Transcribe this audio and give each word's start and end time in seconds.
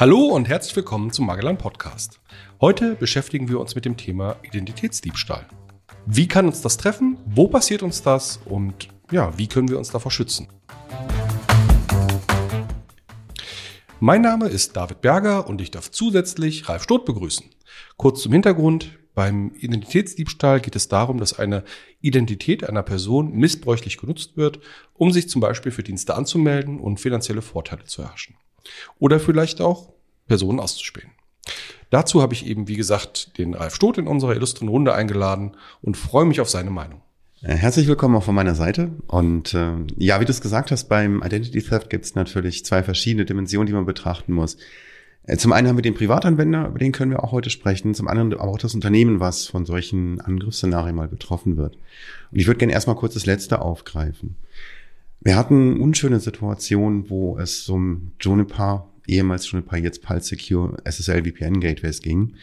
Hallo 0.00 0.28
und 0.28 0.48
herzlich 0.48 0.74
willkommen 0.76 1.12
zum 1.12 1.26
Magellan 1.26 1.58
Podcast. 1.58 2.22
Heute 2.58 2.94
beschäftigen 2.94 3.50
wir 3.50 3.60
uns 3.60 3.74
mit 3.74 3.84
dem 3.84 3.98
Thema 3.98 4.36
Identitätsdiebstahl. 4.42 5.46
Wie 6.06 6.26
kann 6.26 6.46
uns 6.46 6.62
das 6.62 6.78
treffen? 6.78 7.18
Wo 7.26 7.48
passiert 7.48 7.82
uns 7.82 8.00
das? 8.00 8.40
Und 8.46 8.88
ja, 9.10 9.36
wie 9.36 9.46
können 9.46 9.68
wir 9.68 9.76
uns 9.76 9.90
davor 9.90 10.10
schützen? 10.10 10.48
Mein 14.00 14.22
Name 14.22 14.48
ist 14.48 14.74
David 14.74 15.02
Berger 15.02 15.46
und 15.46 15.60
ich 15.60 15.70
darf 15.70 15.90
zusätzlich 15.90 16.66
Ralf 16.66 16.84
Stoth 16.84 17.04
begrüßen. 17.04 17.50
Kurz 17.98 18.22
zum 18.22 18.32
Hintergrund. 18.32 18.98
Beim 19.12 19.52
Identitätsdiebstahl 19.52 20.62
geht 20.62 20.76
es 20.76 20.88
darum, 20.88 21.18
dass 21.18 21.38
eine 21.38 21.62
Identität 22.00 22.66
einer 22.66 22.82
Person 22.82 23.32
missbräuchlich 23.32 23.98
genutzt 23.98 24.38
wird, 24.38 24.60
um 24.94 25.12
sich 25.12 25.28
zum 25.28 25.42
Beispiel 25.42 25.72
für 25.72 25.82
Dienste 25.82 26.14
anzumelden 26.14 26.80
und 26.80 27.00
finanzielle 27.00 27.42
Vorteile 27.42 27.84
zu 27.84 28.00
erhaschen. 28.00 28.36
Oder 28.98 29.20
vielleicht 29.20 29.60
auch 29.60 29.92
Personen 30.26 30.60
auszuspähen. 30.60 31.10
Dazu 31.90 32.22
habe 32.22 32.34
ich 32.34 32.46
eben, 32.46 32.68
wie 32.68 32.76
gesagt, 32.76 33.36
den 33.38 33.54
Ralf 33.54 33.74
Stoth 33.74 33.98
in 33.98 34.06
unserer 34.06 34.34
illustren 34.34 34.68
Runde 34.68 34.94
eingeladen 34.94 35.56
und 35.82 35.96
freue 35.96 36.24
mich 36.24 36.40
auf 36.40 36.48
seine 36.48 36.70
Meinung. 36.70 37.02
Äh, 37.42 37.54
herzlich 37.54 37.88
willkommen 37.88 38.14
auch 38.16 38.22
von 38.22 38.34
meiner 38.34 38.54
Seite. 38.54 38.90
Und 39.08 39.54
äh, 39.54 39.72
ja, 39.96 40.20
wie 40.20 40.24
du 40.24 40.30
es 40.30 40.40
gesagt 40.40 40.70
hast, 40.70 40.84
beim 40.88 41.22
Identity 41.22 41.62
Theft 41.62 41.90
gibt 41.90 42.04
es 42.04 42.14
natürlich 42.14 42.64
zwei 42.64 42.82
verschiedene 42.82 43.24
Dimensionen, 43.24 43.66
die 43.66 43.72
man 43.72 43.86
betrachten 43.86 44.32
muss. 44.32 44.56
Äh, 45.24 45.36
zum 45.36 45.52
einen 45.52 45.66
haben 45.66 45.76
wir 45.76 45.82
den 45.82 45.94
Privatanwender, 45.94 46.68
über 46.68 46.78
den 46.78 46.92
können 46.92 47.10
wir 47.10 47.24
auch 47.24 47.32
heute 47.32 47.50
sprechen. 47.50 47.94
Zum 47.94 48.08
anderen 48.08 48.32
aber 48.34 48.50
auch 48.50 48.58
das 48.58 48.74
Unternehmen, 48.74 49.20
was 49.20 49.46
von 49.46 49.64
solchen 49.66 50.20
Angriffsszenarien 50.20 50.94
mal 50.94 51.08
betroffen 51.08 51.56
wird. 51.56 51.76
Und 52.30 52.38
ich 52.38 52.46
würde 52.46 52.58
gerne 52.58 52.72
erstmal 52.72 52.96
kurz 52.96 53.14
das 53.14 53.26
letzte 53.26 53.62
aufgreifen. 53.62 54.36
Wir 55.20 55.36
hatten 55.36 55.80
unschöne 55.80 56.20
Situationen, 56.20 57.10
wo 57.10 57.38
es 57.38 57.68
um 57.68 58.12
Juniper 58.20 58.90
ehemals 59.10 59.50
Juniper, 59.50 59.76
jetzt 59.76 60.02
Pulse 60.02 60.28
Secure 60.28 60.76
SSL 60.84 61.24
VPN 61.24 61.60
Gateways 61.60 62.00
ging. 62.00 62.34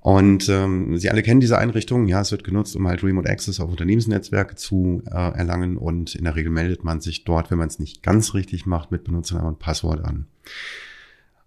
Und 0.00 0.50
ähm, 0.50 0.98
Sie 0.98 1.08
alle 1.08 1.22
kennen 1.22 1.40
diese 1.40 1.56
Einrichtung. 1.56 2.06
Ja, 2.08 2.20
es 2.20 2.30
wird 2.30 2.44
genutzt, 2.44 2.76
um 2.76 2.86
halt 2.86 3.02
Remote 3.02 3.28
Access 3.28 3.58
auf 3.58 3.70
Unternehmensnetzwerke 3.70 4.54
zu 4.54 5.02
äh, 5.06 5.10
erlangen. 5.10 5.78
Und 5.78 6.14
in 6.14 6.24
der 6.24 6.36
Regel 6.36 6.52
meldet 6.52 6.84
man 6.84 7.00
sich 7.00 7.24
dort, 7.24 7.50
wenn 7.50 7.56
man 7.56 7.68
es 7.68 7.78
nicht 7.78 8.02
ganz 8.02 8.34
richtig 8.34 8.66
macht, 8.66 8.90
mit 8.90 9.04
Benutzernamen 9.04 9.54
und 9.54 9.60
Passwort 9.60 10.04
an. 10.04 10.26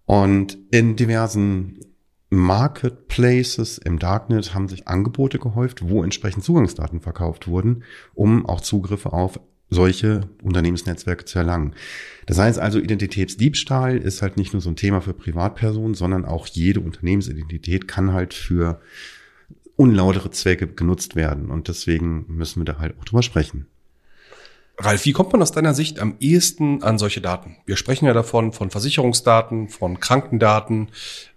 Und 0.06 0.58
in 0.72 0.96
diversen 0.96 1.78
Marketplaces 2.30 3.78
im 3.78 4.00
Darknet 4.00 4.54
haben 4.54 4.66
sich 4.66 4.88
Angebote 4.88 5.38
gehäuft, 5.38 5.88
wo 5.88 6.02
entsprechend 6.02 6.42
Zugangsdaten 6.42 7.00
verkauft 7.00 7.46
wurden, 7.46 7.84
um 8.14 8.44
auch 8.44 8.60
Zugriffe 8.60 9.12
auf 9.12 9.38
solche 9.70 10.22
Unternehmensnetzwerke 10.42 11.24
zu 11.24 11.38
erlangen. 11.38 11.74
Das 12.26 12.38
heißt 12.38 12.58
also, 12.58 12.78
Identitätsdiebstahl 12.78 13.98
ist 13.98 14.22
halt 14.22 14.36
nicht 14.36 14.52
nur 14.52 14.62
so 14.62 14.70
ein 14.70 14.76
Thema 14.76 15.00
für 15.00 15.14
Privatpersonen, 15.14 15.94
sondern 15.94 16.24
auch 16.24 16.46
jede 16.46 16.80
Unternehmensidentität 16.80 17.88
kann 17.88 18.12
halt 18.12 18.34
für 18.34 18.80
unlautere 19.76 20.30
Zwecke 20.30 20.66
genutzt 20.66 21.16
werden. 21.16 21.50
Und 21.50 21.68
deswegen 21.68 22.24
müssen 22.28 22.60
wir 22.60 22.64
da 22.64 22.78
halt 22.78 22.98
auch 22.98 23.04
drüber 23.04 23.22
sprechen. 23.22 23.66
Ralf, 24.80 25.06
wie 25.06 25.12
kommt 25.12 25.32
man 25.32 25.42
aus 25.42 25.50
deiner 25.50 25.74
Sicht 25.74 25.98
am 25.98 26.14
ehesten 26.20 26.84
an 26.84 26.98
solche 26.98 27.20
Daten? 27.20 27.56
Wir 27.66 27.76
sprechen 27.76 28.06
ja 28.06 28.12
davon 28.12 28.52
von 28.52 28.70
Versicherungsdaten, 28.70 29.68
von 29.68 29.98
Krankendaten, 29.98 30.90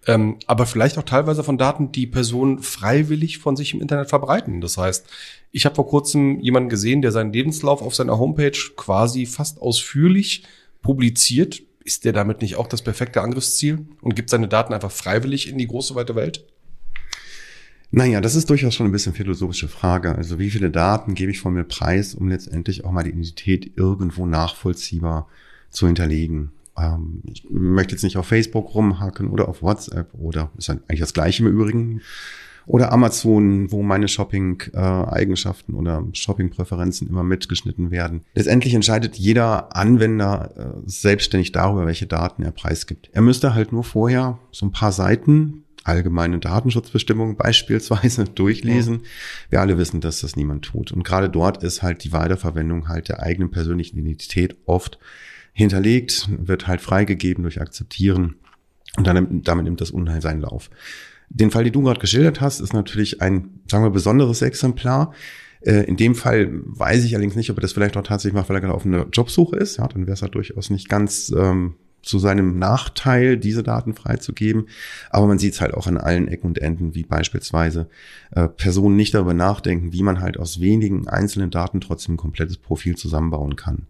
ähm, 0.06 0.38
aber 0.45 0.67
vielleicht 0.67 1.00
auch 1.00 1.03
teilweise 1.03 1.44
von 1.44 1.58
Daten, 1.58 1.92
die 1.92 2.06
Personen 2.06 2.59
freiwillig 2.59 3.39
von 3.39 3.56
sich 3.56 3.73
im 3.73 3.81
Internet 3.81 4.09
verbreiten. 4.09 4.61
Das 4.61 4.78
heißt, 4.78 5.08
ich 5.52 5.66
habe 5.66 5.73
vor 5.73 5.88
kurzem 5.88 6.39
jemanden 6.39 6.70
gesehen, 6.70 7.02
der 7.02 7.11
seinen 7.11 7.33
Lebenslauf 7.33 7.81
auf 7.81 7.95
seiner 7.95 8.20
Homepage 8.20 8.58
quasi 8.75 9.25
fast 9.25 9.59
ausführlich 9.59 10.44
publiziert. 10.83 11.64
Ist 11.83 12.05
der 12.05 12.14
damit 12.14 12.44
nicht 12.44 12.58
auch 12.58 12.67
das 12.67 12.83
perfekte 12.83 13.22
Angriffsziel 13.22 13.88
und 14.02 14.16
gibt 14.16 14.30
seine 14.30 14.50
Daten 14.50 14.72
einfach 14.72 14.92
freiwillig 14.92 15.50
in 15.50 15.58
die 15.58 15.67
große 15.67 15.95
weite 15.95 16.14
Welt? 16.14 16.45
Naja, 17.94 18.22
das 18.22 18.36
ist 18.36 18.50
durchaus 18.50 18.74
schon 18.74 18.86
ein 18.86 18.92
bisschen 18.94 19.14
philosophische 19.14 19.68
Frage. 19.68 20.16
Also 20.16 20.40
wie 20.40 20.50
viele 20.50 20.72
Daten 20.72 21.14
gebe 21.14 21.32
ich 21.32 21.42
von 21.42 21.54
mir 21.54 21.66
preis, 21.66 22.16
um 22.16 22.30
letztendlich 22.30 22.86
auch 22.86 22.92
mal 22.92 23.04
die 23.04 23.10
Identität 23.10 23.74
irgendwo 23.76 24.26
nachvollziehbar 24.26 25.28
zu 25.70 25.88
hinterlegen? 25.88 26.52
Ähm, 26.78 27.22
ich 27.26 27.46
möchte 27.50 27.94
jetzt 27.94 28.04
nicht 28.04 28.16
auf 28.16 28.28
Facebook 28.28 28.74
rumhacken 28.74 29.30
oder 29.30 29.50
auf 29.50 29.62
WhatsApp 29.62 30.14
oder 30.14 30.52
ist 30.58 30.70
eigentlich 30.70 31.02
das 31.02 31.14
gleiche 31.14 31.44
im 31.44 31.50
Übrigen. 31.50 32.02
Oder 32.66 32.94
Amazon, 32.94 33.72
wo 33.72 33.82
meine 33.82 34.08
Shopping-Eigenschaften 34.08 35.73
oder 35.73 36.06
Shopping-Präferenzen 36.14 37.10
immer 37.10 37.23
mitgeschnitten 37.23 37.92
werden. 37.92 38.22
Letztendlich 38.36 38.73
entscheidet 38.76 39.18
jeder 39.18 39.76
Anwender 39.76 40.54
äh, 40.56 40.82
selbstständig 40.86 41.52
darüber, 41.52 41.88
welche 41.88 42.06
Daten 42.06 42.44
er 42.44 42.52
preisgibt. 42.52 43.10
Er 43.12 43.23
müsste 43.23 43.56
halt 43.56 43.73
nur 43.73 43.84
vorher 43.84 44.38
so 44.52 44.66
ein 44.68 44.72
paar 44.72 44.92
Seiten 44.92 45.66
allgemeine 45.83 46.39
Datenschutzbestimmungen 46.39 47.36
beispielsweise 47.36 48.25
durchlesen. 48.36 48.95
Ja. 48.95 49.02
Wir 49.49 49.61
alle 49.61 49.77
wissen, 49.77 50.02
dass 50.02 50.21
das 50.21 50.36
niemand 50.36 50.65
tut. 50.65 50.92
Und 50.92 51.03
gerade 51.03 51.30
dort 51.30 51.64
ist 51.64 51.81
halt 51.81 52.03
die 52.03 52.11
Weiterverwendung 52.11 52.87
halt 52.87 53.09
der 53.09 53.21
eigenen 53.21 53.52
persönlichen 53.52 53.97
Identität 53.97 54.55
oft 54.65 54.99
hinterlegt, 55.53 56.30
wird 56.30 56.67
halt 56.67 56.81
freigegeben 56.81 57.43
durch 57.43 57.59
Akzeptieren 57.59 58.36
und 58.97 59.08
dann, 59.08 59.42
damit 59.43 59.65
nimmt 59.65 59.81
das 59.81 59.92
Unheil 59.92 60.21
seinen 60.21 60.42
Lauf. 60.42 60.69
Den 61.30 61.52
Fall, 61.52 61.64
den 61.64 61.73
du 61.73 61.81
gerade 61.81 61.99
geschildert 61.99 62.42
hast, 62.42 62.59
ist 62.59 62.73
natürlich 62.73 63.21
ein, 63.21 63.61
sagen 63.67 63.86
wir, 63.86 63.89
besonderes 63.89 64.42
Exemplar. 64.42 65.13
Äh, 65.61 65.86
in 65.86 65.95
dem 65.95 66.13
Fall 66.15 66.49
weiß 66.52 67.05
ich 67.05 67.15
allerdings 67.15 67.36
nicht, 67.36 67.49
ob 67.49 67.58
er 67.58 67.61
das 67.61 67.71
vielleicht 67.71 67.95
auch 67.95 68.03
tatsächlich 68.03 68.33
macht, 68.33 68.49
weil 68.49 68.58
er 68.58 68.61
gerade 68.61 68.73
auf 68.73 68.86
einer 68.86 69.08
Jobsuche 69.11 69.55
ist. 69.55 69.77
Ja, 69.77 69.87
dann 69.87 70.08
wäre 70.08 70.13
es 70.13 70.21
halt 70.21 70.36
durchaus 70.36 70.69
nicht 70.69 70.89
ganz 70.89 71.33
ähm, 71.36 71.75
zu 72.02 72.20
seinem 72.20 72.58
Nachteil, 72.60 73.38
diese 73.38 73.64
Daten 73.64 73.94
freizugeben. 73.94 74.67
Aber 75.10 75.28
man 75.28 75.39
sieht 75.39 75.54
es 75.54 75.62
halt 75.62 75.73
auch 75.73 75.88
an 75.88 75.98
allen 75.98 76.28
Ecken 76.28 76.48
und 76.48 76.60
Enden, 76.60 76.95
wie 76.95 77.04
beispielsweise 77.04 77.89
äh, 78.32 78.48
Personen 78.48 78.95
nicht 78.95 79.14
darüber 79.14 79.34
nachdenken, 79.34 79.94
wie 79.94 80.04
man 80.04 80.20
halt 80.20 80.38
aus 80.38 80.60
wenigen 80.60 81.08
einzelnen 81.08 81.52
Daten 81.52 81.82
trotzdem 81.82 82.16
ein 82.16 82.17
komplettes 82.17 82.58
Profil 82.58 82.95
zusammenbauen 82.95 83.56
kann. 83.56 83.88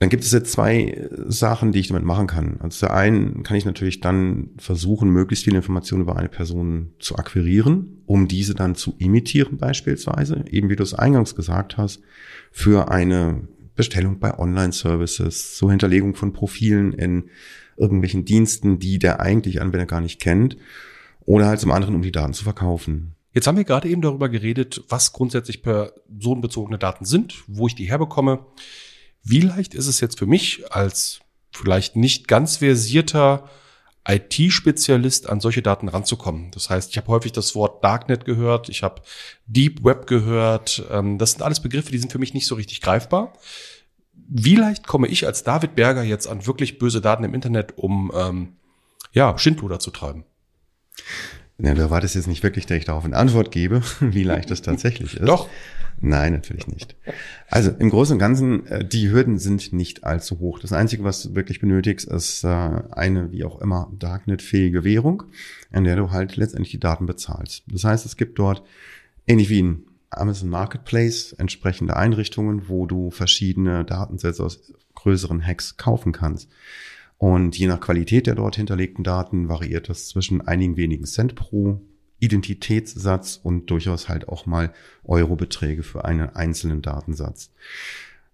Dann 0.00 0.10
gibt 0.10 0.24
es 0.24 0.32
jetzt 0.32 0.52
zwei 0.52 1.08
Sachen, 1.28 1.72
die 1.72 1.78
ich 1.78 1.88
damit 1.88 2.04
machen 2.04 2.26
kann. 2.26 2.56
Also 2.60 2.80
zur 2.80 2.92
einen 2.92 3.42
kann 3.42 3.56
ich 3.56 3.64
natürlich 3.64 4.00
dann 4.00 4.50
versuchen, 4.58 5.08
möglichst 5.08 5.44
viele 5.44 5.56
Informationen 5.56 6.02
über 6.02 6.16
eine 6.16 6.28
Person 6.28 6.92
zu 6.98 7.16
akquirieren, 7.16 8.02
um 8.04 8.28
diese 8.28 8.54
dann 8.54 8.74
zu 8.74 8.94
imitieren 8.98 9.56
beispielsweise, 9.56 10.44
eben 10.50 10.68
wie 10.68 10.76
du 10.76 10.82
es 10.82 10.94
eingangs 10.94 11.36
gesagt 11.36 11.78
hast, 11.78 12.02
für 12.50 12.90
eine 12.90 13.48
Bestellung 13.74 14.18
bei 14.18 14.38
Online-Services, 14.38 15.56
zur 15.56 15.70
Hinterlegung 15.70 16.14
von 16.14 16.32
Profilen 16.32 16.92
in 16.92 17.30
irgendwelchen 17.76 18.24
Diensten, 18.24 18.78
die 18.78 18.98
der 18.98 19.20
eigentliche 19.20 19.60
Anwender 19.60 19.86
gar 19.86 20.00
nicht 20.00 20.20
kennt, 20.20 20.56
oder 21.26 21.46
halt 21.46 21.60
zum 21.60 21.72
anderen, 21.72 21.94
um 21.94 22.02
die 22.02 22.12
Daten 22.12 22.34
zu 22.34 22.44
verkaufen. 22.44 23.14
Jetzt 23.32 23.46
haben 23.46 23.56
wir 23.56 23.64
gerade 23.64 23.88
eben 23.88 24.02
darüber 24.02 24.28
geredet, 24.28 24.84
was 24.88 25.12
grundsätzlich 25.12 25.62
personenbezogene 25.62 26.78
Daten 26.78 27.04
sind, 27.04 27.42
wo 27.48 27.66
ich 27.66 27.74
die 27.74 27.88
herbekomme. 27.88 28.46
Wie 29.24 29.40
leicht 29.40 29.74
ist 29.74 29.88
es 29.88 30.00
jetzt 30.00 30.18
für 30.18 30.26
mich 30.26 30.72
als 30.72 31.20
vielleicht 31.50 31.96
nicht 31.96 32.28
ganz 32.28 32.58
versierter 32.58 33.48
IT-Spezialist 34.06 35.28
an 35.28 35.40
solche 35.40 35.62
Daten 35.62 35.88
ranzukommen. 35.88 36.50
Das 36.50 36.68
heißt, 36.68 36.90
ich 36.90 36.96
habe 36.98 37.08
häufig 37.08 37.32
das 37.32 37.54
Wort 37.54 37.82
Darknet 37.82 38.24
gehört, 38.24 38.68
ich 38.68 38.82
habe 38.82 39.02
Deep 39.46 39.82
Web 39.84 40.06
gehört. 40.06 40.84
Ähm, 40.90 41.18
das 41.18 41.32
sind 41.32 41.42
alles 41.42 41.60
Begriffe, 41.60 41.90
die 41.90 41.98
sind 41.98 42.12
für 42.12 42.18
mich 42.18 42.34
nicht 42.34 42.46
so 42.46 42.54
richtig 42.54 42.80
greifbar. 42.80 43.32
Wie 44.12 44.56
leicht 44.56 44.86
komme 44.86 45.08
ich 45.08 45.26
als 45.26 45.42
David 45.42 45.74
Berger 45.74 46.02
jetzt 46.02 46.26
an 46.26 46.46
wirklich 46.46 46.78
böse 46.78 47.00
Daten 47.00 47.24
im 47.24 47.34
Internet, 47.34 47.76
um 47.76 48.12
ähm, 48.14 48.56
ja, 49.12 49.36
Schindluder 49.38 49.78
zu 49.78 49.90
treiben? 49.90 50.24
Ja, 51.58 51.74
du 51.74 51.82
erwartest 51.82 52.16
jetzt 52.16 52.26
nicht 52.26 52.42
wirklich, 52.42 52.66
dass 52.66 52.78
ich 52.78 52.84
darauf 52.84 53.04
eine 53.04 53.16
Antwort 53.16 53.50
gebe, 53.50 53.82
wie 54.00 54.24
leicht 54.24 54.50
das 54.50 54.62
tatsächlich 54.62 55.14
ist. 55.14 55.28
Doch. 55.28 55.48
Nein, 56.00 56.32
natürlich 56.32 56.66
nicht. 56.66 56.96
Also 57.48 57.70
im 57.70 57.88
Großen 57.88 58.14
und 58.14 58.18
Ganzen, 58.18 58.66
äh, 58.66 58.84
die 58.84 59.10
Hürden 59.10 59.38
sind 59.38 59.72
nicht 59.72 60.04
allzu 60.04 60.40
hoch. 60.40 60.58
Das 60.58 60.72
Einzige, 60.72 61.04
was 61.04 61.22
du 61.22 61.34
wirklich 61.34 61.60
benötigst, 61.60 62.08
ist 62.08 62.42
äh, 62.44 62.48
eine, 62.48 63.30
wie 63.30 63.44
auch 63.44 63.60
immer, 63.60 63.90
Darknet-fähige 63.96 64.82
Währung, 64.82 65.22
in 65.72 65.84
der 65.84 65.96
du 65.96 66.10
halt 66.10 66.36
letztendlich 66.36 66.72
die 66.72 66.80
Daten 66.80 67.06
bezahlst. 67.06 67.62
Das 67.68 67.84
heißt, 67.84 68.04
es 68.06 68.16
gibt 68.16 68.38
dort, 68.38 68.62
ähnlich 69.26 69.48
wie 69.48 69.62
ein 69.62 69.84
Amazon 70.10 70.48
Marketplace, 70.48 71.32
entsprechende 71.32 71.96
Einrichtungen, 71.96 72.68
wo 72.68 72.86
du 72.86 73.10
verschiedene 73.10 73.84
Datensätze 73.84 74.44
aus 74.44 74.72
größeren 74.94 75.44
Hacks 75.44 75.76
kaufen 75.76 76.12
kannst. 76.12 76.50
Und 77.24 77.56
je 77.56 77.68
nach 77.68 77.80
Qualität 77.80 78.26
der 78.26 78.34
dort 78.34 78.56
hinterlegten 78.56 79.02
Daten 79.02 79.48
variiert 79.48 79.88
das 79.88 80.08
zwischen 80.08 80.42
einigen 80.42 80.76
wenigen 80.76 81.06
Cent 81.06 81.34
pro 81.34 81.80
Identitätssatz 82.18 83.40
und 83.42 83.70
durchaus 83.70 84.10
halt 84.10 84.28
auch 84.28 84.44
mal 84.44 84.74
Eurobeträge 85.04 85.82
für 85.82 86.04
einen 86.04 86.28
einzelnen 86.28 86.82
Datensatz. 86.82 87.50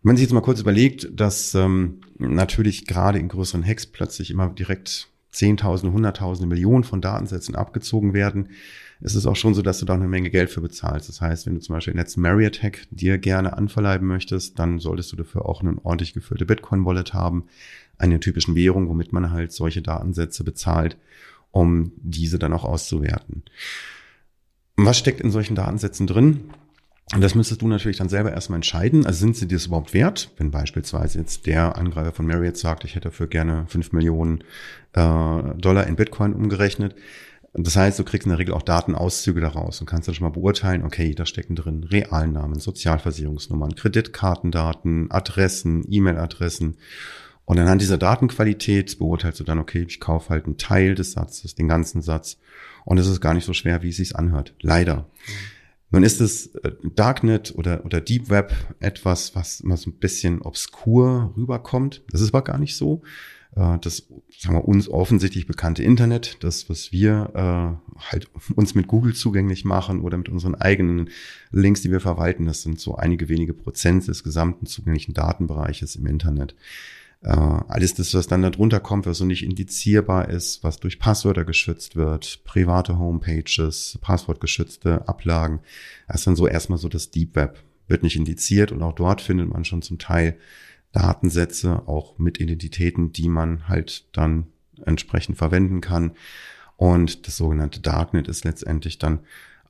Wenn 0.02 0.08
man 0.08 0.16
sich 0.16 0.24
jetzt 0.24 0.32
mal 0.32 0.40
kurz 0.40 0.58
überlegt, 0.58 1.08
dass 1.14 1.54
ähm, 1.54 2.00
natürlich 2.18 2.84
gerade 2.84 3.20
in 3.20 3.28
größeren 3.28 3.64
Hacks 3.64 3.86
plötzlich 3.86 4.28
immer 4.28 4.48
direkt 4.48 5.08
Zehntausende, 5.30 5.94
Hunderttausende, 5.94 6.48
Millionen 6.48 6.82
von 6.82 7.00
Datensätzen 7.00 7.54
abgezogen 7.54 8.12
werden, 8.12 8.48
ist 9.00 9.14
es 9.14 9.26
auch 9.26 9.36
schon 9.36 9.54
so, 9.54 9.62
dass 9.62 9.80
du 9.80 9.86
da 9.86 9.94
eine 9.94 10.08
Menge 10.08 10.30
Geld 10.30 10.50
für 10.50 10.60
bezahlst. 10.60 11.08
Das 11.08 11.20
heißt, 11.20 11.46
wenn 11.46 11.54
du 11.54 11.60
zum 11.60 11.74
Beispiel 11.74 11.96
jetzt 11.96 12.16
Marriott 12.16 12.62
Hack 12.62 12.86
dir 12.90 13.18
gerne 13.18 13.56
anverleiben 13.56 14.06
möchtest, 14.06 14.58
dann 14.58 14.78
solltest 14.78 15.12
du 15.12 15.16
dafür 15.16 15.46
auch 15.46 15.62
eine 15.62 15.76
ordentlich 15.82 16.12
gefüllte 16.12 16.44
Bitcoin-Wallet 16.44 17.14
haben, 17.14 17.44
eine 17.96 18.20
typischen 18.20 18.54
Währung, 18.54 18.88
womit 18.88 19.12
man 19.12 19.30
halt 19.30 19.52
solche 19.52 19.82
Datensätze 19.82 20.44
bezahlt, 20.44 20.98
um 21.50 21.92
diese 21.96 22.38
dann 22.38 22.52
auch 22.52 22.64
auszuwerten. 22.64 23.42
Was 24.76 24.98
steckt 24.98 25.20
in 25.20 25.30
solchen 25.30 25.54
Datensätzen 25.54 26.06
drin? 26.06 26.50
Und 27.12 27.22
das 27.22 27.34
müsstest 27.34 27.60
du 27.60 27.68
natürlich 27.68 27.96
dann 27.96 28.08
selber 28.08 28.32
erstmal 28.32 28.58
entscheiden. 28.58 29.04
Also 29.04 29.20
sind 29.20 29.36
sie 29.36 29.48
dir 29.48 29.56
das 29.56 29.66
überhaupt 29.66 29.94
wert? 29.94 30.30
Wenn 30.36 30.52
beispielsweise 30.52 31.18
jetzt 31.18 31.46
der 31.46 31.76
Angreifer 31.76 32.12
von 32.12 32.26
Marriott 32.26 32.56
sagt, 32.56 32.84
ich 32.84 32.94
hätte 32.94 33.08
dafür 33.08 33.26
gerne 33.26 33.64
fünf 33.66 33.92
Millionen 33.92 34.44
äh, 34.92 35.54
Dollar 35.56 35.86
in 35.88 35.96
Bitcoin 35.96 36.34
umgerechnet. 36.34 36.94
Das 37.52 37.74
heißt, 37.74 37.98
du 37.98 38.04
kriegst 38.04 38.26
in 38.26 38.30
der 38.30 38.38
Regel 38.38 38.54
auch 38.54 38.62
Datenauszüge 38.62 39.40
daraus 39.40 39.80
und 39.80 39.86
kannst 39.86 40.06
dann 40.06 40.14
schon 40.14 40.26
mal 40.26 40.32
beurteilen, 40.32 40.84
okay, 40.84 41.14
da 41.14 41.26
stecken 41.26 41.56
drin 41.56 41.84
Realnamen, 41.84 42.60
Sozialversicherungsnummern, 42.60 43.74
Kreditkartendaten, 43.74 45.10
Adressen, 45.10 45.84
E-Mail-Adressen. 45.88 46.76
Und 47.44 47.58
anhand 47.58 47.82
dieser 47.82 47.98
Datenqualität 47.98 49.00
beurteilst 49.00 49.40
du 49.40 49.44
dann, 49.44 49.58
okay, 49.58 49.84
ich 49.88 49.98
kaufe 49.98 50.30
halt 50.30 50.46
einen 50.46 50.58
Teil 50.58 50.94
des 50.94 51.12
Satzes, 51.12 51.56
den 51.56 51.66
ganzen 51.66 52.02
Satz. 52.02 52.38
Und 52.84 52.98
es 52.98 53.08
ist 53.08 53.20
gar 53.20 53.34
nicht 53.34 53.44
so 53.44 53.52
schwer, 53.52 53.82
wie 53.82 53.88
es 53.88 53.96
sich 53.96 54.14
anhört. 54.14 54.54
Leider. 54.60 55.06
Nun 55.90 56.04
ist 56.04 56.20
es 56.20 56.54
äh, 56.54 56.70
Darknet 56.94 57.52
oder, 57.56 57.84
oder 57.84 58.00
Deep 58.00 58.30
Web 58.30 58.54
etwas, 58.78 59.34
was 59.34 59.60
immer 59.60 59.76
so 59.76 59.90
ein 59.90 59.98
bisschen 59.98 60.40
obskur 60.40 61.34
rüberkommt. 61.36 62.04
Das 62.10 62.20
ist 62.20 62.32
aber 62.32 62.42
gar 62.42 62.58
nicht 62.58 62.76
so. 62.76 63.02
Äh, 63.56 63.78
das, 63.80 64.06
sagen 64.38 64.56
wir, 64.56 64.64
uns 64.64 64.88
offensichtlich 64.88 65.46
bekannte 65.46 65.82
Internet, 65.82 66.38
das, 66.40 66.68
was 66.68 66.92
wir 66.92 67.30
äh, 67.34 68.00
halt 68.10 68.30
uns 68.54 68.74
mit 68.74 68.86
Google 68.86 69.14
zugänglich 69.14 69.64
machen 69.64 70.00
oder 70.00 70.16
mit 70.16 70.28
unseren 70.28 70.54
eigenen 70.54 71.10
Links, 71.50 71.82
die 71.82 71.90
wir 71.90 72.00
verwalten, 72.00 72.46
das 72.46 72.62
sind 72.62 72.80
so 72.80 72.96
einige 72.96 73.28
wenige 73.28 73.54
Prozent 73.54 74.06
des 74.08 74.22
gesamten 74.22 74.66
zugänglichen 74.66 75.14
Datenbereiches 75.14 75.96
im 75.96 76.06
Internet. 76.06 76.54
Äh, 77.22 77.30
alles 77.30 77.94
das, 77.94 78.14
was 78.14 78.28
dann 78.28 78.42
darunter 78.42 78.80
kommt, 78.80 79.06
was 79.06 79.18
so 79.18 79.24
nicht 79.24 79.42
indizierbar 79.42 80.30
ist, 80.30 80.64
was 80.64 80.78
durch 80.78 80.98
Passwörter 80.98 81.44
geschützt 81.44 81.96
wird, 81.96 82.44
private 82.44 82.98
Homepages, 82.98 83.98
passwortgeschützte 84.00 85.06
Ablagen, 85.06 85.60
das 86.06 86.22
ist 86.22 86.26
dann 86.26 86.36
so 86.36 86.46
erstmal 86.46 86.78
so 86.78 86.88
das 86.88 87.10
Deep 87.10 87.36
Web. 87.36 87.62
Wird 87.88 88.04
nicht 88.04 88.14
indiziert 88.14 88.70
und 88.70 88.82
auch 88.82 88.94
dort 88.94 89.20
findet 89.20 89.48
man 89.48 89.64
schon 89.64 89.82
zum 89.82 89.98
Teil 89.98 90.38
Datensätze, 90.92 91.82
auch 91.86 92.18
mit 92.18 92.40
Identitäten, 92.40 93.12
die 93.12 93.28
man 93.28 93.68
halt 93.68 94.04
dann 94.12 94.46
entsprechend 94.84 95.38
verwenden 95.38 95.80
kann. 95.80 96.12
Und 96.76 97.26
das 97.26 97.36
sogenannte 97.36 97.80
Darknet 97.80 98.28
ist 98.28 98.44
letztendlich 98.44 98.98
dann 98.98 99.20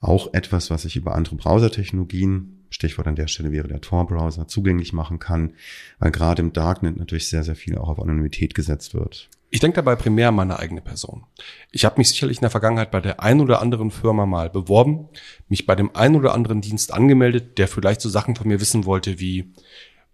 auch 0.01 0.33
etwas, 0.33 0.71
was 0.71 0.85
ich 0.85 0.97
über 0.97 1.15
andere 1.15 1.37
Browsertechnologien 1.37 2.61
Stichwort 2.71 3.09
an 3.09 3.17
der 3.17 3.27
Stelle 3.27 3.53
wäre 3.53 3.69
der 3.69 3.81
Tor-Browser, 3.81 4.47
zugänglich 4.47 4.93
machen 4.93 5.19
kann, 5.19 5.55
weil 5.99 6.13
gerade 6.13 6.41
im 6.41 6.53
Darknet 6.53 6.97
natürlich 6.97 7.29
sehr, 7.29 7.43
sehr 7.43 7.57
viel 7.57 7.77
auch 7.77 7.89
auf 7.89 8.01
Anonymität 8.01 8.55
gesetzt 8.55 8.95
wird. 8.95 9.29
Ich 9.53 9.59
denke 9.59 9.77
dabei 9.77 9.97
primär 9.97 10.29
an 10.29 10.37
meine 10.37 10.61
eigene 10.61 10.81
Person. 10.81 11.25
Ich 11.73 11.85
habe 11.85 11.99
mich 11.99 12.09
sicherlich 12.09 12.39
in 12.39 12.43
der 12.43 12.51
Vergangenheit 12.51 12.93
bei 12.93 13.01
der 13.01 13.21
ein 13.21 13.41
oder 13.41 13.61
anderen 13.61 13.91
Firma 13.91 14.25
mal 14.25 14.49
beworben, 14.49 15.09
mich 15.49 15.67
bei 15.67 15.75
dem 15.75 15.95
ein 15.97 16.15
oder 16.15 16.35
anderen 16.35 16.61
Dienst 16.61 16.95
angemeldet, 16.95 17.59
der 17.59 17.67
vielleicht 17.67 18.01
so 18.01 18.09
Sachen 18.09 18.37
von 18.37 18.47
mir 18.47 18.61
wissen 18.61 18.85
wollte 18.85 19.19
wie, 19.19 19.53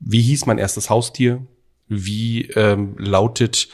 wie 0.01 0.23
hieß 0.23 0.47
mein 0.47 0.59
erstes 0.59 0.91
Haustier, 0.91 1.43
wie 1.89 2.43
ähm, 2.51 2.95
lautet 2.99 3.69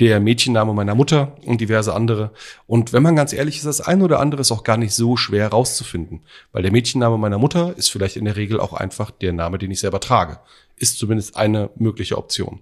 der 0.00 0.20
Mädchenname 0.20 0.74
meiner 0.74 0.94
Mutter 0.94 1.36
und 1.44 1.60
diverse 1.60 1.94
andere. 1.94 2.32
Und 2.66 2.92
wenn 2.92 3.02
man 3.02 3.16
ganz 3.16 3.32
ehrlich 3.32 3.56
ist, 3.56 3.66
das 3.66 3.80
ein 3.80 4.02
oder 4.02 4.20
andere 4.20 4.42
ist 4.42 4.52
auch 4.52 4.62
gar 4.62 4.76
nicht 4.76 4.94
so 4.94 5.16
schwer 5.16 5.48
rauszufinden, 5.48 6.20
weil 6.52 6.62
der 6.62 6.72
Mädchenname 6.72 7.16
meiner 7.16 7.38
Mutter 7.38 7.74
ist 7.76 7.90
vielleicht 7.90 8.16
in 8.16 8.26
der 8.26 8.36
Regel 8.36 8.60
auch 8.60 8.74
einfach 8.74 9.10
der 9.10 9.32
Name, 9.32 9.58
den 9.58 9.70
ich 9.70 9.80
selber 9.80 10.00
trage. 10.00 10.38
Ist 10.76 10.98
zumindest 10.98 11.36
eine 11.36 11.70
mögliche 11.76 12.18
Option. 12.18 12.60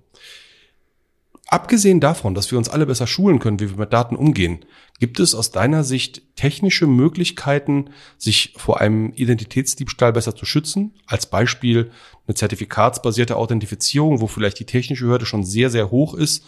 Abgesehen 1.46 2.00
davon, 2.00 2.34
dass 2.34 2.50
wir 2.50 2.58
uns 2.58 2.68
alle 2.68 2.86
besser 2.86 3.06
schulen 3.06 3.38
können, 3.38 3.60
wie 3.60 3.70
wir 3.70 3.76
mit 3.76 3.92
Daten 3.92 4.16
umgehen, 4.16 4.64
gibt 4.98 5.20
es 5.20 5.34
aus 5.34 5.50
deiner 5.50 5.84
Sicht 5.84 6.22
technische 6.36 6.86
Möglichkeiten, 6.86 7.90
sich 8.16 8.54
vor 8.56 8.80
einem 8.80 9.12
Identitätsdiebstahl 9.12 10.12
besser 10.12 10.34
zu 10.34 10.46
schützen? 10.46 10.94
Als 11.06 11.26
Beispiel 11.26 11.90
eine 12.26 12.34
zertifikatsbasierte 12.34 13.36
Authentifizierung, 13.36 14.20
wo 14.20 14.26
vielleicht 14.26 14.58
die 14.58 14.66
technische 14.66 15.04
Hürde 15.04 15.26
schon 15.26 15.44
sehr, 15.44 15.70
sehr 15.70 15.90
hoch 15.90 16.14
ist 16.14 16.44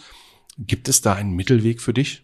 Gibt 0.57 0.89
es 0.89 1.01
da 1.01 1.13
einen 1.13 1.35
Mittelweg 1.35 1.81
für 1.81 1.93
dich? 1.93 2.23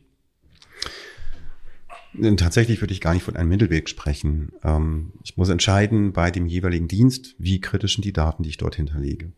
Tatsächlich 2.37 2.81
würde 2.81 2.93
ich 2.93 3.01
gar 3.01 3.13
nicht 3.13 3.23
von 3.23 3.35
einem 3.35 3.49
Mittelweg 3.49 3.89
sprechen. 3.89 4.51
Ähm, 4.63 5.13
ich 5.23 5.35
muss 5.37 5.49
entscheiden 5.49 6.13
bei 6.13 6.29
dem 6.29 6.45
jeweiligen 6.45 6.87
Dienst, 6.87 7.35
wie 7.39 7.59
kritisch 7.59 7.95
sind 7.95 8.05
die 8.05 8.13
Daten, 8.13 8.43
die 8.43 8.49
ich 8.49 8.57
dort 8.57 8.75
hinterlege. 8.75 9.31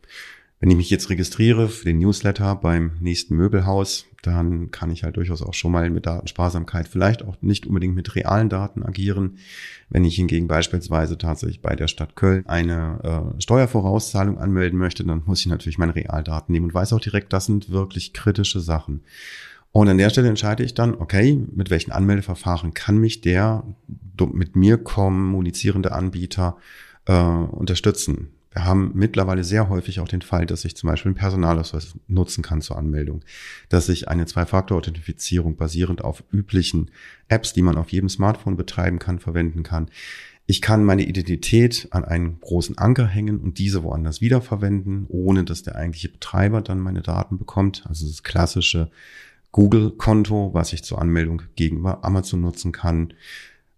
Wenn 0.60 0.72
ich 0.72 0.78
mich 0.78 0.90
jetzt 0.90 1.10
registriere 1.10 1.68
für 1.68 1.86
den 1.86 2.00
Newsletter 2.00 2.56
beim 2.56 2.94
nächsten 3.02 3.36
Möbelhaus, 3.36 4.06
dann 4.22 4.72
kann 4.72 4.90
ich 4.90 5.04
halt 5.04 5.18
durchaus 5.18 5.42
auch 5.42 5.54
schon 5.54 5.72
mal 5.72 5.90
mit 5.90 6.06
Datensparsamkeit 6.06 6.88
vielleicht 6.88 7.24
auch 7.24 7.36
nicht 7.42 7.68
unbedingt 7.68 7.94
mit 7.94 8.16
realen 8.16 8.50
Daten 8.50 8.82
agieren. 8.84 9.38
Wenn 9.90 10.06
ich 10.06 10.16
hingegen 10.16 10.48
beispielsweise 10.48 11.18
tatsächlich 11.18 11.62
bei 11.62 11.76
der 11.76 11.88
Stadt 11.88 12.16
Köln 12.16 12.46
eine 12.48 13.34
äh, 13.38 13.42
Steuervorauszahlung 13.42 14.38
anmelden 14.38 14.80
möchte, 14.80 15.04
dann 15.04 15.24
muss 15.26 15.42
ich 15.42 15.48
natürlich 15.48 15.78
meine 15.78 15.96
Realdaten 15.96 16.54
nehmen 16.54 16.68
und 16.68 16.74
weiß 16.74 16.94
auch 16.94 17.02
direkt, 17.02 17.34
das 17.34 17.46
sind 17.46 17.70
wirklich 17.70 18.14
kritische 18.14 18.62
Sachen. 18.62 19.02
Und 19.72 19.90
an 19.90 19.98
der 19.98 20.10
Stelle 20.10 20.30
entscheide 20.30 20.64
ich 20.64 20.74
dann, 20.74 20.96
okay, 20.96 21.38
mit 21.54 21.70
welchen 21.70 21.92
Anmeldeverfahren 21.92 22.74
kann 22.74 22.98
mich 22.98 23.20
der 23.20 23.66
mit 24.32 24.56
mir 24.56 24.78
kommunizierende 24.78 25.92
Anbieter 25.92 26.56
äh, 27.06 27.14
unterstützen. 27.14 28.30
Wir 28.56 28.64
haben 28.64 28.92
mittlerweile 28.94 29.44
sehr 29.44 29.68
häufig 29.68 30.00
auch 30.00 30.08
den 30.08 30.22
Fall, 30.22 30.46
dass 30.46 30.64
ich 30.64 30.78
zum 30.78 30.90
Beispiel 30.90 31.10
einen 31.10 31.18
Personalausweis 31.18 31.96
nutzen 32.08 32.42
kann 32.42 32.62
zur 32.62 32.78
Anmeldung, 32.78 33.22
dass 33.68 33.90
ich 33.90 34.08
eine 34.08 34.26
Zwei-Faktor-Authentifizierung 34.26 35.58
basierend 35.58 36.02
auf 36.02 36.24
üblichen 36.32 36.90
Apps, 37.28 37.52
die 37.52 37.62
man 37.62 37.78
auf 37.78 37.90
jedem 37.90 38.08
Smartphone 38.08 38.56
betreiben 38.56 38.98
kann, 38.98 39.20
verwenden 39.20 39.64
kann. 39.64 39.90
Ich 40.46 40.62
kann 40.62 40.86
meine 40.86 41.04
Identität 41.04 41.90
an 41.92 42.06
einen 42.06 42.40
großen 42.40 42.78
Anker 42.78 43.06
hängen 43.08 43.42
und 43.42 43.58
diese 43.58 43.84
woanders 43.84 44.22
wiederverwenden, 44.22 45.06
ohne 45.10 45.44
dass 45.44 45.64
der 45.64 45.76
eigentliche 45.76 46.08
Betreiber 46.08 46.62
dann 46.62 46.80
meine 46.80 47.02
Daten 47.02 47.38
bekommt. 47.38 47.84
Also 47.90 48.08
das 48.08 48.24
klassische 48.24 48.90
Google-Konto, 49.52 50.54
was 50.54 50.72
ich 50.72 50.82
zur 50.82 51.02
Anmeldung 51.02 51.42
gegenüber 51.58 52.06
Amazon 52.06 52.40
nutzen 52.40 52.72
kann. 52.72 53.14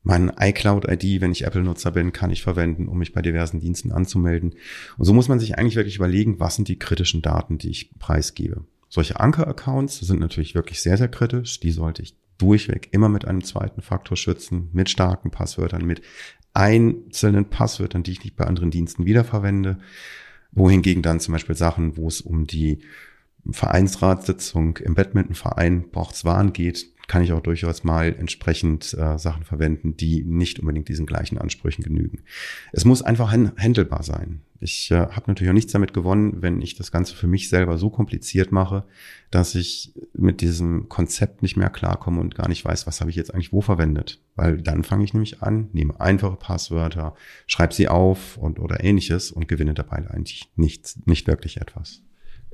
Mein 0.07 0.31
iCloud-ID, 0.39 1.19
wenn 1.19 1.33
ich 1.33 1.43
Apple-Nutzer 1.43 1.91
bin, 1.91 2.13
kann 2.13 2.31
ich 2.31 2.41
verwenden, 2.41 2.87
um 2.87 2.97
mich 2.97 3.11
bei 3.11 3.21
diversen 3.21 3.59
Diensten 3.59 3.91
anzumelden. 3.91 4.55
Und 4.97 5.03
so 5.03 5.13
muss 5.13 5.27
man 5.27 5.37
sich 5.37 5.57
eigentlich 5.57 5.75
wirklich 5.75 5.97
überlegen, 5.97 6.39
was 6.39 6.55
sind 6.55 6.69
die 6.69 6.79
kritischen 6.79 7.21
Daten, 7.21 7.57
die 7.57 7.71
ich 7.71 7.91
preisgebe. 7.99 8.63
Solche 8.87 9.19
Anker-Accounts 9.19 9.99
sind 9.99 10.21
natürlich 10.21 10.55
wirklich 10.55 10.81
sehr, 10.81 10.95
sehr 10.95 11.09
kritisch. 11.09 11.59
Die 11.59 11.71
sollte 11.71 12.03
ich 12.03 12.15
durchweg 12.37 12.87
immer 12.93 13.09
mit 13.09 13.25
einem 13.25 13.43
zweiten 13.43 13.81
Faktor 13.81 14.15
schützen, 14.15 14.69
mit 14.71 14.89
starken 14.89 15.29
Passwörtern, 15.29 15.83
mit 15.83 16.01
einzelnen 16.53 17.49
Passwörtern, 17.49 18.03
die 18.03 18.11
ich 18.11 18.23
nicht 18.23 18.37
bei 18.37 18.45
anderen 18.45 18.71
Diensten 18.71 19.05
wiederverwende. 19.05 19.77
Wohingegen 20.53 21.03
dann 21.03 21.19
zum 21.19 21.33
Beispiel 21.33 21.57
Sachen, 21.57 21.97
wo 21.97 22.07
es 22.07 22.21
um 22.21 22.47
die 22.47 22.79
Vereinsratssitzung 23.51 24.77
im 24.77 24.95
Badmintonverein 24.95 25.89
Borchswan 25.89 26.53
geht, 26.53 26.87
kann 27.07 27.23
ich 27.23 27.31
auch 27.31 27.41
durchaus 27.41 27.83
mal 27.83 28.13
entsprechend 28.13 28.93
äh, 28.93 29.17
Sachen 29.17 29.43
verwenden, 29.43 29.95
die 29.95 30.23
nicht 30.23 30.59
unbedingt 30.59 30.89
diesen 30.89 31.05
gleichen 31.05 31.37
Ansprüchen 31.37 31.81
genügen. 31.81 32.23
Es 32.73 32.83
muss 32.83 33.01
einfach 33.01 33.31
handelbar 33.31 34.03
sein. 34.03 34.41
Ich 34.59 34.91
äh, 34.91 34.95
habe 34.95 35.23
natürlich 35.27 35.49
auch 35.49 35.55
nichts 35.55 35.71
damit 35.71 35.93
gewonnen, 35.93 36.41
wenn 36.41 36.61
ich 36.61 36.75
das 36.75 36.91
Ganze 36.91 37.15
für 37.15 37.27
mich 37.27 37.47
selber 37.47 37.77
so 37.77 37.89
kompliziert 37.89 38.51
mache, 38.51 38.83
dass 39.31 39.55
ich 39.55 39.93
mit 40.13 40.41
diesem 40.41 40.89
Konzept 40.89 41.43
nicht 41.43 41.55
mehr 41.55 41.69
klarkomme 41.69 42.19
und 42.19 42.35
gar 42.35 42.49
nicht 42.49 42.65
weiß, 42.65 42.87
was 42.87 42.99
habe 42.99 43.09
ich 43.09 43.15
jetzt 43.15 43.33
eigentlich 43.33 43.53
wo 43.53 43.61
verwendet. 43.61 44.19
Weil 44.35 44.57
dann 44.61 44.83
fange 44.83 45.03
ich 45.03 45.13
nämlich 45.13 45.41
an, 45.41 45.69
nehme 45.73 45.99
einfache 46.01 46.37
Passwörter, 46.37 47.15
schreibe 47.45 47.73
sie 47.73 47.87
auf 47.87 48.37
und 48.37 48.59
oder 48.59 48.83
ähnliches 48.83 49.31
und 49.31 49.47
gewinne 49.47 49.73
dabei 49.73 50.09
eigentlich 50.09 50.49
nichts, 50.55 50.99
nicht 51.05 51.27
wirklich 51.27 51.57
etwas. 51.57 52.01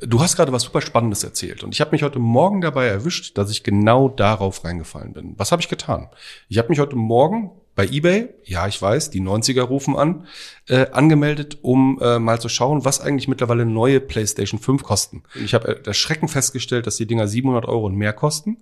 Du 0.06 0.22
hast 0.22 0.36
gerade 0.36 0.52
was 0.52 0.64
super 0.64 0.82
Spannendes 0.82 1.24
erzählt 1.24 1.64
und 1.64 1.74
ich 1.74 1.82
habe 1.82 1.92
mich 1.92 2.04
heute 2.04 2.20
Morgen 2.20 2.62
dabei 2.62 2.88
erwischt, 2.88 3.38
dass 3.38 3.50
ich 3.52 3.64
genau 3.64 4.10
darauf 4.10 4.64
reingefallen 4.66 5.14
bin. 5.14 5.34
Was 5.38 5.52
habe 5.52 5.62
ich 5.62 5.70
getan? 5.70 6.10
Ich 6.50 6.58
habe 6.58 6.70
mich 6.70 6.80
heute 6.80 6.96
Morgen 6.96 7.52
bei 7.76 7.88
eBay, 7.88 8.30
ja, 8.44 8.68
ich 8.68 8.82
weiß, 8.82 9.10
die 9.10 9.22
90er 9.22 9.62
rufen 9.62 9.96
an, 9.96 10.28
äh, 10.68 10.88
angemeldet, 10.92 11.60
um 11.62 12.00
äh, 12.02 12.20
mal 12.20 12.40
zu 12.40 12.50
schauen, 12.50 12.86
was 12.86 13.02
eigentlich 13.02 13.28
mittlerweile 13.28 13.66
neue 13.66 14.00
PlayStation 14.00 14.60
5 14.60 14.84
kosten. 14.84 15.24
Ich 15.44 15.54
habe 15.54 15.80
das 15.82 15.98
Schrecken 15.98 16.28
festgestellt, 16.28 16.86
dass 16.86 16.98
die 16.98 17.08
Dinger 17.08 17.28
700 17.28 17.66
Euro 17.66 17.86
und 17.86 17.96
mehr 17.96 18.14
kosten. 18.14 18.58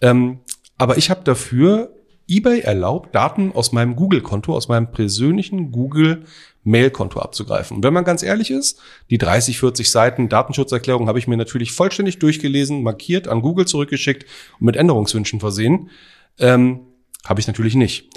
Ähm, 0.00 0.40
aber 0.78 0.96
ich 0.96 1.10
habe 1.10 1.22
dafür 1.24 1.90
eBay 2.28 2.60
erlaubt, 2.60 3.14
Daten 3.14 3.52
aus 3.52 3.72
meinem 3.72 3.94
Google-Konto, 3.94 4.54
aus 4.54 4.68
meinem 4.68 4.90
persönlichen 4.90 5.70
Google 5.70 6.24
Mailkonto 6.66 7.20
abzugreifen. 7.20 7.76
Und 7.76 7.84
wenn 7.84 7.94
man 7.94 8.04
ganz 8.04 8.22
ehrlich 8.22 8.50
ist, 8.50 8.80
die 9.08 9.18
30, 9.18 9.58
40 9.58 9.90
Seiten 9.90 10.28
Datenschutzerklärung 10.28 11.08
habe 11.08 11.18
ich 11.18 11.28
mir 11.28 11.36
natürlich 11.36 11.72
vollständig 11.72 12.18
durchgelesen, 12.18 12.82
markiert, 12.82 13.28
an 13.28 13.40
Google 13.40 13.66
zurückgeschickt 13.66 14.26
und 14.58 14.66
mit 14.66 14.76
Änderungswünschen 14.76 15.40
versehen. 15.40 15.90
Ähm, 16.38 16.80
habe 17.24 17.40
ich 17.40 17.46
natürlich 17.46 17.76
nicht. 17.76 18.10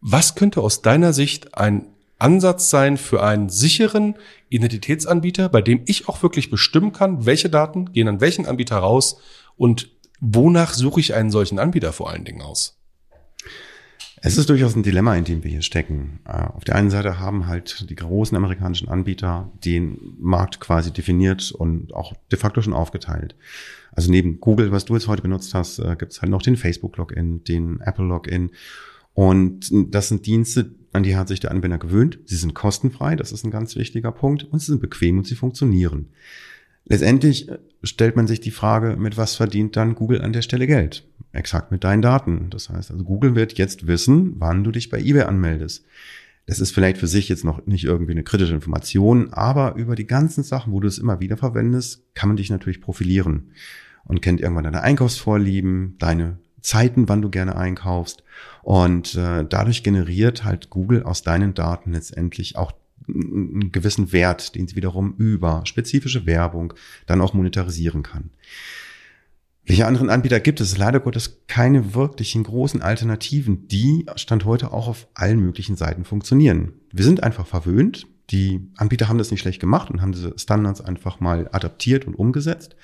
Was 0.00 0.34
könnte 0.34 0.60
aus 0.60 0.82
deiner 0.82 1.12
Sicht 1.12 1.56
ein 1.56 1.86
Ansatz 2.18 2.70
sein 2.70 2.96
für 2.96 3.22
einen 3.22 3.48
sicheren 3.48 4.14
Identitätsanbieter, 4.48 5.48
bei 5.48 5.60
dem 5.60 5.82
ich 5.86 6.08
auch 6.08 6.22
wirklich 6.22 6.50
bestimmen 6.50 6.92
kann, 6.92 7.26
welche 7.26 7.50
Daten 7.50 7.92
gehen 7.92 8.08
an 8.08 8.20
welchen 8.20 8.46
Anbieter 8.46 8.76
raus 8.76 9.18
und 9.56 9.90
wonach 10.20 10.74
suche 10.74 11.00
ich 11.00 11.14
einen 11.14 11.30
solchen 11.30 11.58
Anbieter 11.58 11.92
vor 11.92 12.10
allen 12.10 12.24
Dingen 12.24 12.40
aus? 12.40 12.78
Es 14.26 14.38
ist 14.38 14.48
durchaus 14.48 14.74
ein 14.74 14.82
Dilemma, 14.82 15.14
in 15.16 15.24
dem 15.24 15.44
wir 15.44 15.50
hier 15.50 15.60
stecken. 15.60 16.18
Äh, 16.24 16.44
auf 16.44 16.64
der 16.64 16.76
einen 16.76 16.88
Seite 16.88 17.20
haben 17.20 17.46
halt 17.46 17.90
die 17.90 17.94
großen 17.94 18.34
amerikanischen 18.34 18.88
Anbieter 18.88 19.52
den 19.66 19.98
Markt 20.18 20.60
quasi 20.60 20.90
definiert 20.94 21.52
und 21.52 21.92
auch 21.92 22.14
de 22.32 22.38
facto 22.38 22.62
schon 22.62 22.72
aufgeteilt. 22.72 23.36
Also 23.92 24.10
neben 24.10 24.40
Google, 24.40 24.72
was 24.72 24.86
du 24.86 24.94
jetzt 24.94 25.08
heute 25.08 25.20
benutzt 25.20 25.52
hast, 25.52 25.78
äh, 25.78 25.94
gibt 25.98 26.12
es 26.12 26.22
halt 26.22 26.30
noch 26.30 26.40
den 26.40 26.56
Facebook-Login, 26.56 27.44
den 27.44 27.80
Apple-Login. 27.80 28.52
Und 29.12 29.68
das 29.70 30.08
sind 30.08 30.24
Dienste, 30.24 30.70
an 30.94 31.02
die 31.02 31.16
hat 31.16 31.28
sich 31.28 31.40
der 31.40 31.50
Anwender 31.50 31.76
gewöhnt. 31.76 32.18
Sie 32.24 32.36
sind 32.36 32.54
kostenfrei, 32.54 33.16
das 33.16 33.30
ist 33.30 33.44
ein 33.44 33.50
ganz 33.50 33.76
wichtiger 33.76 34.10
Punkt. 34.10 34.44
Und 34.44 34.58
sie 34.58 34.72
sind 34.72 34.80
bequem 34.80 35.18
und 35.18 35.26
sie 35.26 35.34
funktionieren. 35.34 36.08
Letztendlich 36.86 37.48
äh, 37.48 37.58
stellt 37.82 38.16
man 38.16 38.26
sich 38.26 38.40
die 38.40 38.50
Frage, 38.50 38.96
mit 38.96 39.16
was 39.16 39.36
verdient 39.36 39.76
dann 39.76 39.94
Google 39.94 40.22
an 40.22 40.32
der 40.32 40.42
Stelle 40.42 40.66
Geld? 40.66 41.06
Exakt 41.32 41.72
mit 41.72 41.84
deinen 41.84 42.02
Daten. 42.02 42.50
Das 42.50 42.68
heißt, 42.68 42.90
also 42.90 43.04
Google 43.04 43.34
wird 43.34 43.54
jetzt 43.54 43.86
wissen, 43.86 44.34
wann 44.38 44.64
du 44.64 44.70
dich 44.70 44.90
bei 44.90 45.00
eBay 45.00 45.22
anmeldest. 45.22 45.84
Das 46.46 46.60
ist 46.60 46.72
vielleicht 46.72 46.98
für 46.98 47.06
sich 47.06 47.28
jetzt 47.28 47.44
noch 47.44 47.66
nicht 47.66 47.84
irgendwie 47.84 48.12
eine 48.12 48.22
kritische 48.22 48.54
Information, 48.54 49.32
aber 49.32 49.76
über 49.76 49.94
die 49.96 50.06
ganzen 50.06 50.44
Sachen, 50.44 50.72
wo 50.72 50.80
du 50.80 50.88
es 50.88 50.98
immer 50.98 51.20
wieder 51.20 51.38
verwendest, 51.38 52.02
kann 52.14 52.28
man 52.28 52.36
dich 52.36 52.50
natürlich 52.50 52.82
profilieren 52.82 53.52
und 54.04 54.20
kennt 54.20 54.40
irgendwann 54.40 54.64
deine 54.64 54.82
Einkaufsvorlieben, 54.82 55.96
deine 55.98 56.38
Zeiten, 56.60 57.08
wann 57.08 57.22
du 57.22 57.30
gerne 57.30 57.56
einkaufst. 57.56 58.24
Und 58.62 59.14
äh, 59.14 59.44
dadurch 59.48 59.82
generiert 59.82 60.44
halt 60.44 60.68
Google 60.68 61.02
aus 61.02 61.22
deinen 61.22 61.54
Daten 61.54 61.92
letztendlich 61.92 62.56
auch 62.56 62.72
einen 63.08 63.72
gewissen 63.72 64.12
Wert, 64.12 64.54
den 64.54 64.66
sie 64.66 64.76
wiederum 64.76 65.14
über 65.16 65.62
spezifische 65.64 66.26
Werbung 66.26 66.74
dann 67.06 67.20
auch 67.20 67.34
monetarisieren 67.34 68.02
kann. 68.02 68.30
Welche 69.66 69.86
anderen 69.86 70.10
Anbieter 70.10 70.40
gibt 70.40 70.60
es? 70.60 70.76
Leider 70.76 71.00
Gottes 71.00 71.40
keine 71.46 71.94
wirklichen 71.94 72.42
großen 72.42 72.82
Alternativen, 72.82 73.66
die 73.68 74.04
Stand 74.16 74.44
heute 74.44 74.72
auch 74.72 74.88
auf 74.88 75.08
allen 75.14 75.40
möglichen 75.40 75.76
Seiten 75.76 76.04
funktionieren. 76.04 76.74
Wir 76.92 77.04
sind 77.04 77.22
einfach 77.22 77.46
verwöhnt. 77.46 78.06
Die 78.30 78.68
Anbieter 78.76 79.08
haben 79.08 79.18
das 79.18 79.30
nicht 79.30 79.40
schlecht 79.40 79.60
gemacht 79.60 79.90
und 79.90 80.02
haben 80.02 80.12
diese 80.12 80.38
Standards 80.38 80.80
einfach 80.80 81.20
mal 81.20 81.48
adaptiert 81.52 82.06
und 82.06 82.14
umgesetzt. 82.14 82.76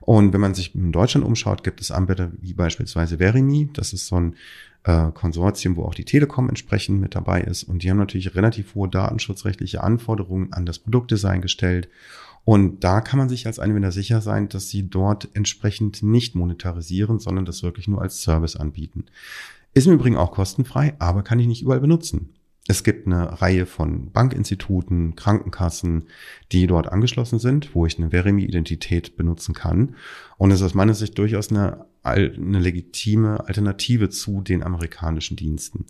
Und 0.00 0.32
wenn 0.32 0.40
man 0.40 0.54
sich 0.54 0.74
in 0.74 0.92
Deutschland 0.92 1.26
umschaut, 1.26 1.62
gibt 1.62 1.80
es 1.80 1.90
Anbieter 1.90 2.32
wie 2.40 2.54
beispielsweise 2.54 3.18
Verimi. 3.18 3.68
Das 3.72 3.92
ist 3.92 4.06
so 4.06 4.16
ein 4.16 4.36
äh, 4.84 5.10
Konsortium, 5.12 5.76
wo 5.76 5.84
auch 5.84 5.94
die 5.94 6.04
Telekom 6.04 6.48
entsprechend 6.48 7.00
mit 7.00 7.14
dabei 7.14 7.42
ist. 7.42 7.64
Und 7.64 7.82
die 7.82 7.90
haben 7.90 7.98
natürlich 7.98 8.34
relativ 8.34 8.74
hohe 8.74 8.88
datenschutzrechtliche 8.88 9.82
Anforderungen 9.82 10.52
an 10.52 10.66
das 10.66 10.78
Produktdesign 10.78 11.42
gestellt. 11.42 11.88
Und 12.44 12.82
da 12.84 13.00
kann 13.00 13.18
man 13.18 13.28
sich 13.28 13.46
als 13.46 13.58
Anwender 13.58 13.92
sicher 13.92 14.20
sein, 14.20 14.48
dass 14.48 14.68
sie 14.68 14.88
dort 14.88 15.28
entsprechend 15.34 16.02
nicht 16.02 16.34
monetarisieren, 16.34 17.18
sondern 17.18 17.44
das 17.44 17.62
wirklich 17.62 17.86
nur 17.86 18.00
als 18.00 18.22
Service 18.22 18.56
anbieten. 18.56 19.04
Ist 19.74 19.86
im 19.86 19.92
Übrigen 19.92 20.16
auch 20.16 20.32
kostenfrei, 20.32 20.94
aber 20.98 21.22
kann 21.22 21.38
ich 21.38 21.46
nicht 21.46 21.62
überall 21.62 21.80
benutzen. 21.80 22.30
Es 22.66 22.84
gibt 22.84 23.06
eine 23.06 23.40
Reihe 23.40 23.66
von 23.66 24.12
Bankinstituten, 24.12 25.16
Krankenkassen, 25.16 26.04
die 26.52 26.66
dort 26.66 26.88
angeschlossen 26.88 27.38
sind, 27.38 27.74
wo 27.74 27.86
ich 27.86 27.98
eine 27.98 28.10
Verimi-Identität 28.10 29.16
benutzen 29.16 29.54
kann. 29.54 29.96
Und 30.38 30.50
es 30.50 30.60
ist 30.60 30.66
aus 30.66 30.74
meiner 30.74 30.94
Sicht 30.94 31.18
durchaus 31.18 31.50
eine, 31.50 31.86
eine 32.02 32.58
legitime 32.58 33.46
Alternative 33.46 34.08
zu 34.08 34.40
den 34.40 34.62
amerikanischen 34.62 35.36
Diensten. 35.36 35.86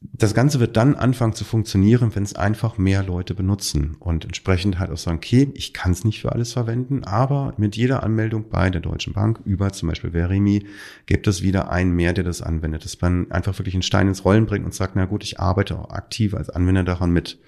Das 0.00 0.32
Ganze 0.32 0.60
wird 0.60 0.76
dann 0.76 0.94
anfangen 0.94 1.32
zu 1.32 1.44
funktionieren, 1.44 2.14
wenn 2.14 2.22
es 2.22 2.36
einfach 2.36 2.78
mehr 2.78 3.02
Leute 3.02 3.34
benutzen. 3.34 3.96
Und 3.98 4.24
entsprechend 4.24 4.78
halt 4.78 4.92
auch 4.92 4.96
sagen, 4.96 5.16
okay, 5.16 5.50
ich 5.54 5.74
kann 5.74 5.90
es 5.90 6.04
nicht 6.04 6.20
für 6.20 6.30
alles 6.30 6.52
verwenden, 6.52 7.02
aber 7.02 7.54
mit 7.56 7.74
jeder 7.74 8.04
Anmeldung 8.04 8.48
bei 8.48 8.70
der 8.70 8.80
Deutschen 8.80 9.12
Bank 9.12 9.40
über 9.44 9.72
zum 9.72 9.88
Beispiel 9.88 10.12
Verimi 10.12 10.66
gibt 11.06 11.26
es 11.26 11.42
wieder 11.42 11.72
einen 11.72 11.90
mehr, 11.90 12.12
der 12.12 12.22
das 12.22 12.42
anwendet, 12.42 12.84
dass 12.84 13.00
man 13.00 13.32
einfach 13.32 13.58
wirklich 13.58 13.74
einen 13.74 13.82
Stein 13.82 14.06
ins 14.06 14.24
Rollen 14.24 14.46
bringt 14.46 14.64
und 14.64 14.74
sagt, 14.74 14.94
na 14.94 15.04
gut, 15.04 15.24
ich 15.24 15.40
arbeite 15.40 15.76
auch 15.76 15.90
aktiv 15.90 16.32
als 16.34 16.48
Anwender 16.48 16.84
daran 16.84 17.10
mit 17.10 17.40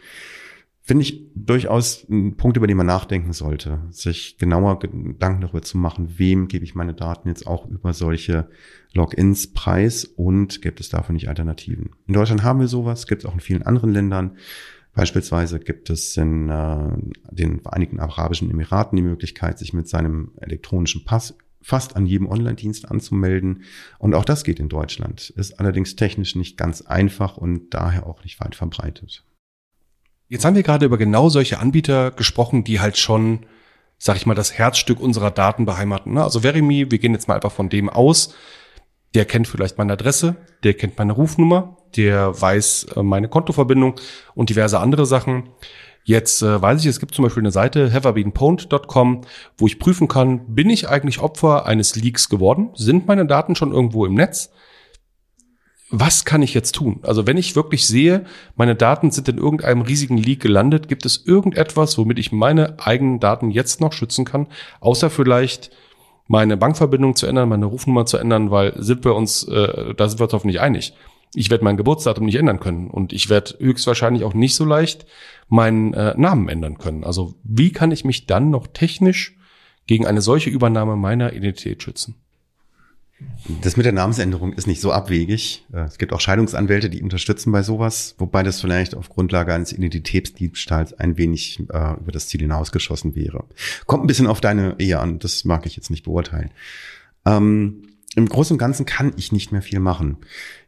finde 0.91 1.05
ich 1.05 1.31
durchaus 1.37 2.05
ein 2.11 2.37
Punkt, 2.37 2.57
über 2.57 2.67
den 2.67 2.77
man 2.77 2.87
nachdenken 2.87 3.33
sollte, 3.33 3.79
sich 3.91 4.39
genauer 4.39 4.81
Gedanken 4.81 5.41
darüber 5.41 5.63
zu 5.63 5.79
machen, 5.79 6.19
wem 6.19 6.49
gebe 6.49 6.65
ich 6.65 6.75
meine 6.75 6.95
Daten 6.95 7.29
jetzt 7.29 7.47
auch 7.47 7.69
über 7.69 7.93
solche 7.93 8.49
Logins 8.93 9.53
preis 9.53 10.05
und 10.05 10.63
gibt 10.63 10.81
es 10.81 10.89
dafür 10.89 11.13
nicht 11.13 11.29
Alternativen. 11.29 11.91
In 12.09 12.15
Deutschland 12.15 12.43
haben 12.43 12.59
wir 12.59 12.67
sowas, 12.67 13.07
gibt 13.07 13.23
es 13.23 13.31
auch 13.31 13.35
in 13.35 13.39
vielen 13.39 13.63
anderen 13.63 13.93
Ländern. 13.93 14.37
Beispielsweise 14.93 15.61
gibt 15.61 15.91
es 15.91 16.17
in 16.17 16.49
äh, 16.49 16.89
den 17.31 17.61
Vereinigten 17.61 18.01
Arabischen 18.01 18.51
Emiraten 18.51 18.97
die 18.97 19.05
Möglichkeit, 19.05 19.61
sich 19.61 19.73
mit 19.73 19.89
seinem 19.89 20.33
elektronischen 20.41 21.05
Pass 21.05 21.39
fast 21.63 21.95
an 21.95 22.05
jedem 22.05 22.27
Online-Dienst 22.27 22.91
anzumelden. 22.91 23.63
Und 24.01 24.15
auch 24.15 24.25
das 24.25 24.43
geht 24.43 24.59
in 24.59 24.69
Deutschland. 24.69 25.31
Ist 25.37 25.61
allerdings 25.61 25.95
technisch 25.95 26.35
nicht 26.35 26.57
ganz 26.57 26.83
einfach 26.83 27.37
und 27.37 27.75
daher 27.75 28.09
auch 28.09 28.25
nicht 28.25 28.41
weit 28.41 28.57
verbreitet. 28.57 29.23
Jetzt 30.31 30.45
haben 30.45 30.55
wir 30.55 30.63
gerade 30.63 30.87
über 30.87 30.97
genau 30.97 31.29
solche 31.29 31.59
Anbieter 31.59 32.13
gesprochen, 32.13 32.63
die 32.63 32.79
halt 32.79 32.97
schon, 32.97 33.41
sag 33.99 34.17
ich 34.17 34.27
mal, 34.27 34.37
das 34.37 34.57
Herzstück 34.57 35.01
unserer 35.01 35.33
Daten 35.33 35.67
beheimaten. 35.67 36.15
Ne? 36.15 36.23
Also 36.23 36.41
Verimi, 36.41 36.89
wir 36.89 37.01
gehen 37.01 37.13
jetzt 37.13 37.27
mal 37.27 37.35
einfach 37.35 37.51
von 37.51 37.69
dem 37.69 37.91
aus. 37.91 38.33
Der 39.13 39.25
kennt 39.25 39.49
vielleicht 39.49 39.77
meine 39.77 39.95
Adresse, 39.95 40.37
der 40.63 40.75
kennt 40.75 40.97
meine 40.97 41.15
Rufnummer, 41.15 41.77
der 41.97 42.41
weiß 42.41 42.87
äh, 42.95 43.03
meine 43.03 43.27
Kontoverbindung 43.27 43.97
und 44.37 44.51
diverse 44.51 44.79
andere 44.79 45.05
Sachen. 45.05 45.49
Jetzt 46.05 46.43
äh, 46.43 46.63
weiß 46.63 46.81
ich, 46.81 46.87
es 46.87 47.01
gibt 47.01 47.13
zum 47.13 47.25
Beispiel 47.25 47.43
eine 47.43 47.51
Seite 47.51 47.93
haverbeenpwned.com, 47.93 49.23
wo 49.59 49.67
ich 49.67 49.81
prüfen 49.81 50.07
kann, 50.07 50.55
bin 50.55 50.71
ich 50.71 50.89
eigentlich 50.89 51.19
Opfer 51.19 51.67
eines 51.67 51.97
Leaks 51.97 52.29
geworden? 52.29 52.71
Sind 52.75 53.09
meine 53.09 53.27
Daten 53.27 53.57
schon 53.57 53.73
irgendwo 53.73 54.07
im 54.07 54.15
Netz? 54.15 54.53
Was 55.91 56.25
kann 56.25 56.43
ich 56.43 56.55
jetzt 56.55 56.75
tun? 56.77 57.01
Also 57.03 57.27
wenn 57.27 57.37
ich 57.37 57.57
wirklich 57.57 57.87
sehe, 57.87 58.25
meine 58.55 58.77
Daten 58.77 59.11
sind 59.11 59.29
in 59.29 59.39
irgendeinem 59.39 59.83
riesigen 59.83 60.17
Leak 60.17 60.41
gelandet, 60.41 60.89
gibt 60.89 61.05
es 61.05 61.27
irgendetwas, 61.27 61.99
womit 61.99 62.19
ich 62.19 62.31
meine 62.33 62.79
eigenen 62.79 63.19
Daten 63.19 63.51
jetzt 63.51 63.81
noch 63.81 63.93
schützen 63.93 64.25
kann, 64.25 64.47
außer 64.81 65.11
vielleicht 65.11 65.71
meine 66.29 66.57
Bankverbindung 66.57 67.17
zu 67.17 67.27
ändern, 67.27 67.49
meine 67.49 67.67
Rufnummer 67.67 68.07
zu 68.07 68.17
ändern, 68.19 68.53
weil 68.53 68.73
sind 68.81 69.05
wir 69.05 69.17
uns, 69.17 69.43
äh, 69.45 69.95
da 69.97 70.09
sind 70.09 70.21
wir 70.21 70.25
uns 70.25 70.33
hoffentlich 70.33 70.61
einig. 70.61 70.95
Ich 71.35 71.51
werde 71.51 71.65
mein 71.65 71.77
Geburtsdatum 71.77 72.25
nicht 72.25 72.37
ändern 72.37 72.61
können 72.61 72.89
und 72.89 73.13
ich 73.13 73.29
werde 73.29 73.55
höchstwahrscheinlich 73.59 74.23
auch 74.23 74.35
nicht 74.35 74.55
so 74.55 74.65
leicht 74.65 75.07
meinen 75.49 75.93
äh, 75.95 76.15
Namen 76.17 76.49
ändern 76.49 76.79
können. 76.79 77.03
Also 77.03 77.35
wie 77.43 77.73
kann 77.73 77.91
ich 77.91 78.05
mich 78.05 78.27
dann 78.27 78.51
noch 78.51 78.69
technisch 78.69 79.37
gegen 79.87 80.07
eine 80.07 80.23
solche 80.23 80.51
Übernahme 80.51 80.95
meiner 80.97 81.33
Identität 81.33 81.83
schützen? 81.83 82.15
Das 83.63 83.77
mit 83.77 83.87
der 83.87 83.93
Namensänderung 83.93 84.53
ist 84.53 84.67
nicht 84.67 84.81
so 84.81 84.93
abwegig. 84.93 85.65
Äh, 85.73 85.81
es 85.81 85.99
gibt 85.99 86.13
auch 86.13 86.21
Scheidungsanwälte, 86.21 86.91
die 86.91 87.03
unterstützen 87.03 87.53
bei 87.53 87.63
sowas, 87.63 88.15
wobei 88.19 88.43
das 88.43 88.61
vielleicht 88.61 88.95
auf 88.95 89.09
Grundlage 89.09 89.55
eines 89.55 89.73
Identitätsdiebstahls 89.73 90.95
ein 90.95 91.17
wenig 91.17 91.59
äh, 91.71 91.95
über 91.99 92.13
das 92.13 92.29
Ziel 92.29 92.41
hinausgeschossen 92.41 93.15
wäre. 93.15 93.45
Kommt 93.87 94.05
ein 94.05 94.07
bisschen 94.07 94.27
auf 94.27 94.41
deine 94.41 94.77
Ehe 94.79 95.01
an, 95.01 95.19
das 95.19 95.45
mag 95.45 95.67
ich 95.67 95.77
jetzt 95.77 95.91
nicht 95.91 96.05
beurteilen. 96.05 96.51
Ähm, 97.27 97.83
Im 98.15 98.29
Großen 98.29 98.55
und 98.55 98.59
Ganzen 98.59 98.87
kann 98.87 99.13
ich 99.17 99.33
nicht 99.33 99.53
mehr 99.53 99.63
viel 99.63 99.81
machen. 99.81 100.19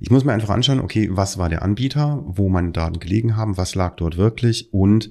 Ich 0.01 0.11
muss 0.11 0.25
mir 0.25 0.33
einfach 0.33 0.51
anschauen, 0.51 0.81
okay, 0.81 1.09
was 1.13 1.39
war 1.39 1.49
der 1.49 1.63
Anbieter, 1.63 2.23
wo 2.27 2.49
meine 2.49 2.73
Daten 2.73 3.01
gelegen 3.01 3.37
haben, 3.37 3.57
was 3.57 3.75
lag 3.75 3.97
dort 3.97 4.17
wirklich 4.17 4.73
und 4.73 5.11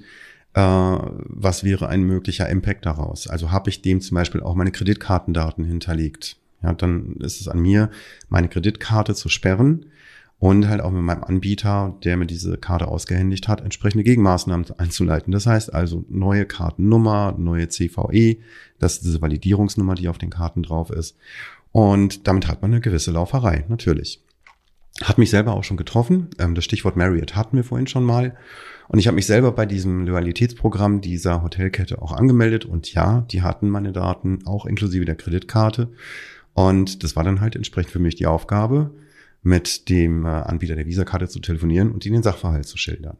äh, 0.53 0.61
was 0.61 1.63
wäre 1.63 1.87
ein 1.87 2.03
möglicher 2.03 2.49
Impact 2.49 2.85
daraus? 2.85 3.27
Also 3.27 3.51
habe 3.51 3.69
ich 3.69 3.81
dem 3.81 4.01
zum 4.01 4.15
Beispiel 4.15 4.41
auch 4.41 4.55
meine 4.55 4.71
Kreditkartendaten 4.71 5.63
hinterlegt? 5.63 6.40
Ja, 6.63 6.73
dann 6.73 7.15
ist 7.19 7.41
es 7.41 7.47
an 7.47 7.59
mir, 7.59 7.89
meine 8.29 8.49
Kreditkarte 8.49 9.15
zu 9.15 9.29
sperren 9.29 9.85
und 10.41 10.67
halt 10.67 10.81
auch 10.81 10.89
mit 10.89 11.03
meinem 11.03 11.23
Anbieter, 11.23 11.95
der 12.03 12.17
mir 12.17 12.25
diese 12.25 12.57
Karte 12.57 12.87
ausgehändigt 12.87 13.47
hat, 13.47 13.61
entsprechende 13.61 14.03
Gegenmaßnahmen 14.03 14.65
einzuleiten. 14.77 15.31
Das 15.31 15.45
heißt 15.45 15.73
also 15.73 16.03
neue 16.09 16.45
Kartennummer, 16.45 17.35
neue 17.37 17.69
CVE, 17.69 18.37
das 18.79 18.93
ist 18.93 19.05
diese 19.05 19.21
Validierungsnummer, 19.21 19.93
die 19.93 20.07
auf 20.07 20.17
den 20.17 20.31
Karten 20.31 20.63
drauf 20.63 20.89
ist. 20.89 21.15
Und 21.71 22.27
damit 22.27 22.47
hat 22.47 22.63
man 22.63 22.71
eine 22.71 22.81
gewisse 22.81 23.11
Lauferei, 23.11 23.65
natürlich. 23.67 24.23
Hat 25.03 25.17
mich 25.17 25.29
selber 25.29 25.53
auch 25.53 25.63
schon 25.63 25.77
getroffen. 25.77 26.29
Ähm, 26.39 26.55
das 26.55 26.65
Stichwort 26.65 26.95
Marriott 26.95 27.35
hatten 27.35 27.55
wir 27.55 27.63
vorhin 27.63 27.87
schon 27.87 28.03
mal. 28.03 28.35
Und 28.87 28.99
ich 28.99 29.07
habe 29.07 29.15
mich 29.15 29.25
selber 29.25 29.51
bei 29.51 29.65
diesem 29.65 30.05
Loyalitätsprogramm 30.05 31.01
dieser 31.01 31.43
Hotelkette 31.43 32.01
auch 32.01 32.11
angemeldet. 32.11 32.65
Und 32.65 32.93
ja, 32.93 33.21
die 33.31 33.41
hatten 33.41 33.69
meine 33.69 33.93
Daten 33.93 34.39
auch 34.45 34.65
inklusive 34.65 35.05
der 35.05 35.15
Kreditkarte. 35.15 35.89
Und 36.53 37.03
das 37.03 37.15
war 37.15 37.23
dann 37.23 37.41
halt 37.41 37.55
entsprechend 37.55 37.91
für 37.91 37.99
mich 37.99 38.15
die 38.15 38.27
Aufgabe, 38.27 38.91
mit 39.43 39.89
dem 39.89 40.25
äh, 40.25 40.29
Anbieter 40.29 40.75
der 40.75 40.85
Visakarte 40.85 41.27
zu 41.27 41.39
telefonieren 41.39 41.91
und 41.91 42.05
ihnen 42.05 42.15
den 42.15 42.23
Sachverhalt 42.23 42.65
zu 42.65 42.77
schildern. 42.77 43.17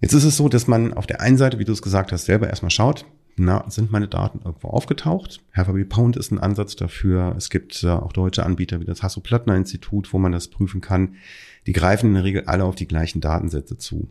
Jetzt 0.00 0.12
ist 0.12 0.24
es 0.24 0.36
so, 0.36 0.48
dass 0.48 0.66
man 0.66 0.92
auf 0.92 1.06
der 1.06 1.20
einen 1.20 1.36
Seite, 1.36 1.58
wie 1.58 1.64
du 1.64 1.72
es 1.72 1.82
gesagt 1.82 2.12
hast, 2.12 2.24
selber 2.24 2.48
erstmal 2.48 2.70
schaut, 2.70 3.06
na, 3.36 3.68
sind 3.68 3.90
meine 3.90 4.06
Daten 4.06 4.40
irgendwo 4.44 4.68
aufgetaucht? 4.68 5.40
Herfaby 5.50 5.84
Pound 5.84 6.16
ist 6.16 6.30
ein 6.30 6.38
Ansatz 6.38 6.76
dafür. 6.76 7.34
Es 7.36 7.50
gibt 7.50 7.82
äh, 7.82 7.88
auch 7.88 8.12
deutsche 8.12 8.46
Anbieter 8.46 8.80
wie 8.80 8.84
das 8.84 9.02
Hasso-Plattner-Institut, 9.02 10.12
wo 10.12 10.18
man 10.18 10.30
das 10.30 10.48
prüfen 10.48 10.80
kann. 10.80 11.16
Die 11.66 11.72
greifen 11.72 12.08
in 12.08 12.14
der 12.14 12.24
Regel 12.24 12.44
alle 12.44 12.64
auf 12.64 12.76
die 12.76 12.86
gleichen 12.86 13.20
Datensätze 13.20 13.76
zu. 13.76 14.08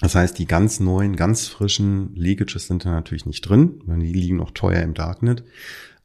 Das 0.00 0.14
heißt, 0.14 0.38
die 0.38 0.46
ganz 0.46 0.80
neuen, 0.80 1.16
ganz 1.16 1.48
frischen 1.48 2.14
Leakages 2.14 2.66
sind 2.66 2.86
da 2.86 2.90
natürlich 2.90 3.26
nicht 3.26 3.42
drin, 3.42 3.82
weil 3.84 3.98
die 3.98 4.12
liegen 4.12 4.36
noch 4.36 4.52
teuer 4.52 4.80
im 4.82 4.94
Darknet. 4.94 5.44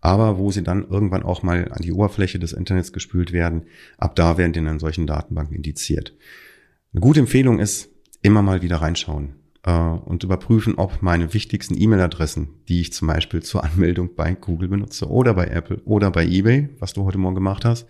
Aber 0.06 0.38
wo 0.38 0.52
sie 0.52 0.62
dann 0.62 0.88
irgendwann 0.88 1.24
auch 1.24 1.42
mal 1.42 1.72
an 1.72 1.82
die 1.82 1.92
Oberfläche 1.92 2.38
des 2.38 2.54
Internets 2.54 2.94
gespült 2.94 3.32
werden, 3.32 3.64
ab 3.98 4.16
da 4.16 4.38
werden 4.38 4.54
die 4.54 4.60
in 4.60 4.78
solchen 4.78 5.08
Datenbanken 5.08 5.56
indiziert. 5.56 6.14
Eine 6.94 7.02
gute 7.02 7.22
Empfehlung 7.22 7.58
ist, 7.58 7.90
immer 8.22 8.44
mal 8.44 8.62
wieder 8.62 8.78
reinschauen 8.78 9.34
äh, 9.64 9.72
und 9.72 10.24
überprüfen, 10.24 10.76
ob 10.76 11.02
meine 11.02 11.34
wichtigsten 11.34 11.76
E-Mail-Adressen, 11.76 12.50
die 12.68 12.82
ich 12.82 12.94
zum 12.94 13.08
Beispiel 13.08 13.42
zur 13.42 13.64
Anmeldung 13.64 14.14
bei 14.14 14.36
Google 14.36 14.68
benutze 14.68 15.10
oder 15.10 15.34
bei 15.34 15.48
Apple 15.48 15.82
oder 15.86 16.12
bei 16.12 16.24
eBay, 16.24 16.70
was 16.78 16.94
du 16.94 17.04
heute 17.04 17.18
Morgen 17.18 17.34
gemacht 17.34 17.66
hast, 17.66 17.88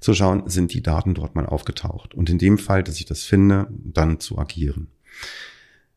zu 0.00 0.14
schauen, 0.14 0.42
sind 0.46 0.74
die 0.74 0.82
Daten 0.82 1.14
dort 1.14 1.36
mal 1.36 1.46
aufgetaucht. 1.46 2.12
Und 2.12 2.28
in 2.28 2.38
dem 2.38 2.58
Fall, 2.58 2.82
dass 2.82 2.98
ich 2.98 3.04
das 3.04 3.22
finde, 3.22 3.68
dann 3.70 4.18
zu 4.18 4.36
agieren. 4.36 4.88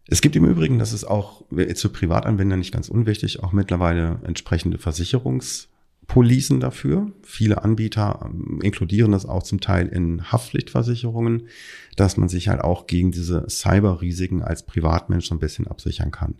Es 0.07 0.21
gibt 0.21 0.35
im 0.35 0.45
Übrigen, 0.45 0.77
das 0.77 0.93
ist 0.93 1.05
auch 1.05 1.43
zu 1.73 1.89
Privatanwendern 1.89 2.59
nicht 2.59 2.73
ganz 2.73 2.89
unwichtig, 2.89 3.41
auch 3.41 3.51
mittlerweile 3.53 4.19
entsprechende 4.23 4.77
Versicherungspolicen 4.77 6.59
dafür. 6.59 7.11
Viele 7.23 7.63
Anbieter 7.63 8.19
ähm, 8.23 8.59
inkludieren 8.61 9.13
das 9.13 9.25
auch 9.25 9.41
zum 9.41 9.61
Teil 9.61 9.87
in 9.87 10.31
Haftpflichtversicherungen, 10.31 11.47
dass 11.95 12.17
man 12.17 12.29
sich 12.29 12.49
halt 12.49 12.61
auch 12.61 12.85
gegen 12.85 13.11
diese 13.11 13.45
Cyberrisiken 13.49 14.43
als 14.43 14.63
Privatmensch 14.63 15.27
so 15.27 15.35
ein 15.35 15.39
bisschen 15.39 15.67
absichern 15.67 16.11
kann. 16.11 16.35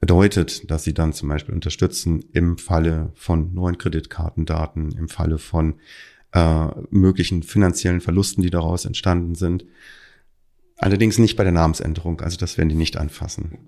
Bedeutet, 0.00 0.70
dass 0.70 0.84
sie 0.84 0.94
dann 0.94 1.12
zum 1.12 1.28
Beispiel 1.28 1.54
unterstützen 1.54 2.24
im 2.32 2.58
Falle 2.58 3.12
von 3.14 3.54
neuen 3.54 3.78
Kreditkartendaten, 3.78 4.92
im 4.92 5.08
Falle 5.08 5.38
von 5.38 5.74
äh, 6.32 6.68
möglichen 6.90 7.42
finanziellen 7.42 8.00
Verlusten, 8.00 8.42
die 8.42 8.50
daraus 8.50 8.84
entstanden 8.84 9.34
sind. 9.34 9.64
Allerdings 10.80 11.18
nicht 11.18 11.36
bei 11.36 11.44
der 11.44 11.52
Namensänderung, 11.52 12.20
also 12.20 12.36
das 12.36 12.56
werden 12.56 12.70
die 12.70 12.74
nicht 12.74 12.96
anfassen. 12.96 13.58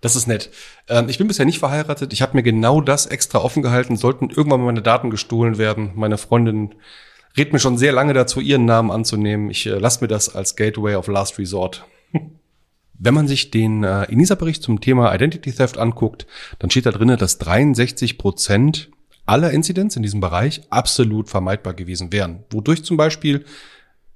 Das 0.00 0.16
ist 0.16 0.26
nett. 0.26 0.50
Ähm, 0.88 1.08
ich 1.08 1.18
bin 1.18 1.28
bisher 1.28 1.46
nicht 1.46 1.58
verheiratet. 1.58 2.12
Ich 2.12 2.20
habe 2.20 2.36
mir 2.36 2.42
genau 2.42 2.80
das 2.80 3.06
extra 3.06 3.38
offen 3.38 3.62
gehalten. 3.62 3.96
Sollten 3.96 4.28
irgendwann 4.28 4.60
meine 4.60 4.82
Daten 4.82 5.08
gestohlen 5.08 5.56
werden. 5.56 5.92
Meine 5.94 6.18
Freundin 6.18 6.74
rät 7.38 7.52
mir 7.52 7.58
schon 7.58 7.78
sehr 7.78 7.92
lange 7.92 8.12
dazu, 8.12 8.40
ihren 8.40 8.66
Namen 8.66 8.90
anzunehmen. 8.90 9.48
Ich 9.48 9.66
äh, 9.66 9.70
lasse 9.70 10.02
mir 10.02 10.08
das 10.08 10.34
als 10.34 10.56
Gateway 10.56 10.94
of 10.96 11.06
Last 11.06 11.38
Resort. 11.38 11.86
Wenn 12.98 13.14
man 13.14 13.28
sich 13.28 13.50
den 13.50 13.82
äh, 13.82 14.04
ENISA-Bericht 14.04 14.62
zum 14.62 14.80
Thema 14.80 15.14
Identity 15.14 15.52
Theft 15.52 15.78
anguckt, 15.78 16.26
dann 16.58 16.70
steht 16.70 16.86
da 16.86 16.92
drinnen, 16.92 17.18
dass 17.18 17.38
63 17.38 18.18
Prozent 18.18 18.90
aller 19.26 19.52
Incidents 19.52 19.96
in 19.96 20.02
diesem 20.02 20.20
Bereich 20.20 20.62
absolut 20.70 21.28
vermeidbar 21.28 21.74
gewesen 21.74 22.12
wären. 22.12 22.44
Wodurch 22.50 22.84
zum 22.84 22.96
Beispiel 22.96 23.44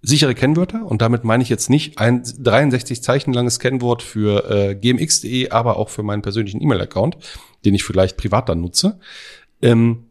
sichere 0.00 0.34
Kennwörter, 0.34 0.86
und 0.86 1.02
damit 1.02 1.24
meine 1.24 1.42
ich 1.42 1.48
jetzt 1.48 1.70
nicht 1.70 1.98
ein 1.98 2.22
63 2.22 3.02
Zeichen 3.02 3.32
langes 3.32 3.58
Kennwort 3.58 4.02
für 4.02 4.48
äh, 4.50 4.74
gmx.de, 4.74 5.50
aber 5.50 5.76
auch 5.76 5.88
für 5.88 6.02
meinen 6.02 6.22
persönlichen 6.22 6.62
E-Mail-Account, 6.62 7.16
den 7.64 7.74
ich 7.74 7.84
vielleicht 7.84 8.16
privat 8.16 8.48
dann 8.48 8.60
nutze. 8.60 9.00
Ähm, 9.60 10.04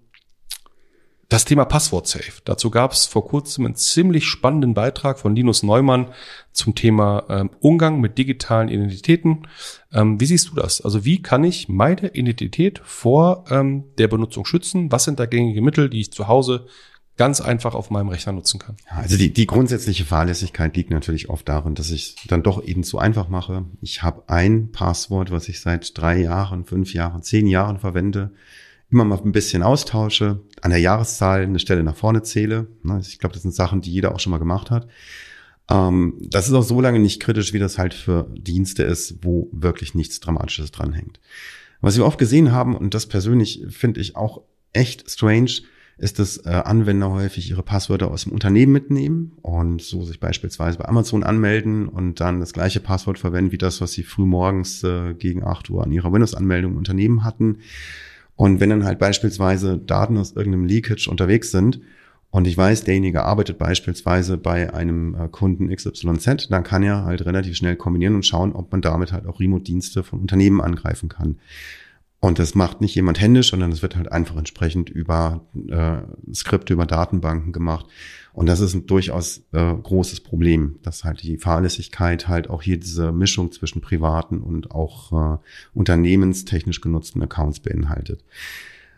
das 1.29 1.43
Thema 1.43 1.65
Passwort-Safe. 1.65 2.41
Dazu 2.45 2.69
gab 2.69 2.93
es 2.93 3.05
vor 3.05 3.27
kurzem 3.27 3.65
einen 3.65 3.75
ziemlich 3.75 4.25
spannenden 4.25 4.73
Beitrag 4.73 5.19
von 5.19 5.35
Linus 5.35 5.61
Neumann 5.61 6.13
zum 6.53 6.73
Thema 6.73 7.25
ähm, 7.29 7.49
Umgang 7.59 7.99
mit 7.99 8.17
digitalen 8.17 8.69
Identitäten. 8.69 9.45
Ähm, 9.91 10.21
wie 10.21 10.25
siehst 10.25 10.49
du 10.49 10.55
das? 10.55 10.79
Also 10.79 11.03
wie 11.03 11.21
kann 11.21 11.43
ich 11.43 11.67
meine 11.67 12.15
Identität 12.15 12.79
vor 12.83 13.43
ähm, 13.49 13.83
der 13.97 14.07
Benutzung 14.07 14.45
schützen? 14.45 14.89
Was 14.91 15.03
sind 15.03 15.19
da 15.19 15.25
gängige 15.25 15.61
Mittel, 15.61 15.89
die 15.89 15.99
ich 15.99 16.13
zu 16.13 16.29
Hause 16.29 16.67
ganz 17.17 17.41
einfach 17.41 17.75
auf 17.75 17.89
meinem 17.89 18.09
Rechner 18.09 18.31
nutzen 18.31 18.59
kann? 18.59 18.77
Also 18.87 19.17
die, 19.17 19.33
die 19.33 19.47
grundsätzliche 19.47 20.05
Fahrlässigkeit 20.05 20.75
liegt 20.75 20.91
natürlich 20.91 21.29
oft 21.29 21.49
darin, 21.49 21.75
dass 21.75 21.91
ich 21.91 22.15
dann 22.27 22.43
doch 22.43 22.63
eben 22.63 22.83
zu 22.83 22.99
einfach 22.99 23.27
mache. 23.27 23.65
Ich 23.81 24.03
habe 24.03 24.23
ein 24.27 24.71
Passwort, 24.71 25.31
was 25.31 25.49
ich 25.49 25.59
seit 25.59 25.97
drei 25.97 26.19
Jahren, 26.21 26.65
fünf 26.65 26.93
Jahren, 26.93 27.23
zehn 27.23 27.47
Jahren 27.47 27.79
verwende 27.79 28.31
immer 28.89 29.03
mal 29.03 29.19
ein 29.19 29.31
bisschen 29.31 29.63
austausche, 29.63 30.41
an 30.61 30.71
der 30.71 30.79
Jahreszahl 30.79 31.41
eine 31.41 31.59
Stelle 31.59 31.83
nach 31.83 31.95
vorne 31.95 32.23
zähle. 32.23 32.67
Ne, 32.83 33.01
ich 33.01 33.19
glaube, 33.19 33.33
das 33.33 33.41
sind 33.41 33.53
Sachen, 33.53 33.81
die 33.81 33.91
jeder 33.91 34.15
auch 34.15 34.19
schon 34.19 34.31
mal 34.31 34.37
gemacht 34.37 34.71
hat. 34.71 34.87
Ähm, 35.69 36.15
das 36.21 36.47
ist 36.47 36.53
auch 36.53 36.63
so 36.63 36.79
lange 36.79 36.99
nicht 36.99 37.21
kritisch, 37.21 37.53
wie 37.53 37.59
das 37.59 37.77
halt 37.77 37.93
für 37.93 38.31
Dienste 38.37 38.83
ist, 38.83 39.23
wo 39.23 39.49
wirklich 39.51 39.93
nichts 39.93 40.19
Dramatisches 40.19 40.71
dranhängt. 40.71 41.19
Was 41.81 41.97
wir 41.97 42.05
oft 42.05 42.17
gesehen 42.17 42.51
haben, 42.51 42.75
und 42.75 42.93
das 42.93 43.07
persönlich 43.07 43.65
finde 43.69 43.99
ich 43.99 44.15
auch 44.15 44.41
echt 44.73 45.09
strange, 45.09 45.51
ist, 45.97 46.19
dass 46.19 46.37
äh, 46.45 46.49
Anwender 46.49 47.09
häufig 47.11 47.49
ihre 47.49 47.63
Passwörter 47.63 48.11
aus 48.11 48.23
dem 48.23 48.33
Unternehmen 48.33 48.71
mitnehmen 48.71 49.31
und 49.41 49.81
so 49.81 50.03
sich 50.03 50.19
beispielsweise 50.19 50.77
bei 50.77 50.85
Amazon 50.85 51.23
anmelden 51.23 51.87
und 51.87 52.19
dann 52.19 52.39
das 52.39 52.53
gleiche 52.53 52.79
Passwort 52.79 53.17
verwenden 53.17 53.51
wie 53.51 53.57
das, 53.57 53.81
was 53.81 53.93
sie 53.93 54.03
früh 54.03 54.25
morgens 54.25 54.83
äh, 54.83 55.15
gegen 55.15 55.43
8 55.43 55.69
Uhr 55.71 55.83
an 55.83 55.91
ihrer 55.91 56.13
Windows-Anmeldung 56.13 56.73
im 56.73 56.77
Unternehmen 56.77 57.23
hatten. 57.23 57.57
Und 58.35 58.59
wenn 58.59 58.69
dann 58.69 58.85
halt 58.85 58.99
beispielsweise 58.99 59.79
Daten 59.79 60.17
aus 60.17 60.33
irgendeinem 60.33 60.65
Leakage 60.65 61.09
unterwegs 61.09 61.49
sind 61.49 61.81
und 62.29 62.45
ich 62.45 62.55
weiß, 62.55 62.83
derjenige 62.83 63.23
arbeitet 63.23 63.57
beispielsweise 63.57 64.37
bei 64.37 64.71
einem 64.71 65.15
äh, 65.15 65.27
Kunden 65.29 65.75
XYZ, 65.75 66.49
dann 66.51 66.63
kann 66.63 66.83
er 66.83 67.05
halt 67.05 67.25
relativ 67.25 67.55
schnell 67.57 67.75
kombinieren 67.75 68.13
und 68.13 68.25
schauen, 68.25 68.53
ob 68.53 68.71
man 68.71 68.81
damit 68.81 69.13
halt 69.13 69.25
auch 69.25 69.39
Remote-Dienste 69.39 70.03
von 70.03 70.19
Unternehmen 70.19 70.61
angreifen 70.61 71.09
kann. 71.09 71.37
Und 72.19 72.39
das 72.39 72.55
macht 72.55 72.81
nicht 72.81 72.95
jemand 72.95 73.21
händisch, 73.21 73.51
sondern 73.51 73.71
es 73.71 73.83
wird 73.83 73.95
halt 73.95 74.11
einfach 74.11 74.37
entsprechend 74.37 74.89
über 74.89 75.45
äh, 75.69 76.33
Skripte, 76.33 76.73
über 76.73 76.87
Datenbanken 76.87 77.51
gemacht. 77.51 77.85
Und 78.33 78.47
das 78.47 78.59
ist 78.59 78.73
ein 78.73 78.87
durchaus 78.87 79.43
äh, 79.51 79.73
großes 79.75 80.21
Problem, 80.21 80.79
dass 80.81 81.03
halt 81.03 81.21
die 81.21 81.37
Fahrlässigkeit 81.37 82.27
halt 82.27 82.49
auch 82.49 82.63
hier 82.63 82.79
diese 82.79 83.11
Mischung 83.11 83.51
zwischen 83.51 83.81
privaten 83.81 84.41
und 84.41 84.71
auch 84.71 85.11
äh, 85.11 85.37
unternehmenstechnisch 85.73 86.81
genutzten 86.81 87.21
Accounts 87.21 87.59
beinhaltet. 87.59 88.23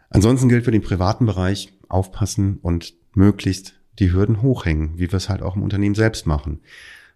Ansonsten 0.10 0.48
gilt 0.48 0.66
für 0.66 0.72
den 0.72 0.82
privaten 0.82 1.26
Bereich 1.26 1.74
aufpassen 1.90 2.60
und 2.62 2.94
möglichst 3.14 3.76
die 4.00 4.14
Hürden 4.14 4.42
hochhängen, 4.42 4.98
wie 4.98 5.12
wir 5.12 5.18
es 5.18 5.28
halt 5.28 5.42
auch 5.42 5.58
im 5.58 5.64
Unternehmen 5.64 5.96
selbst 5.96 6.26
machen. 6.26 6.62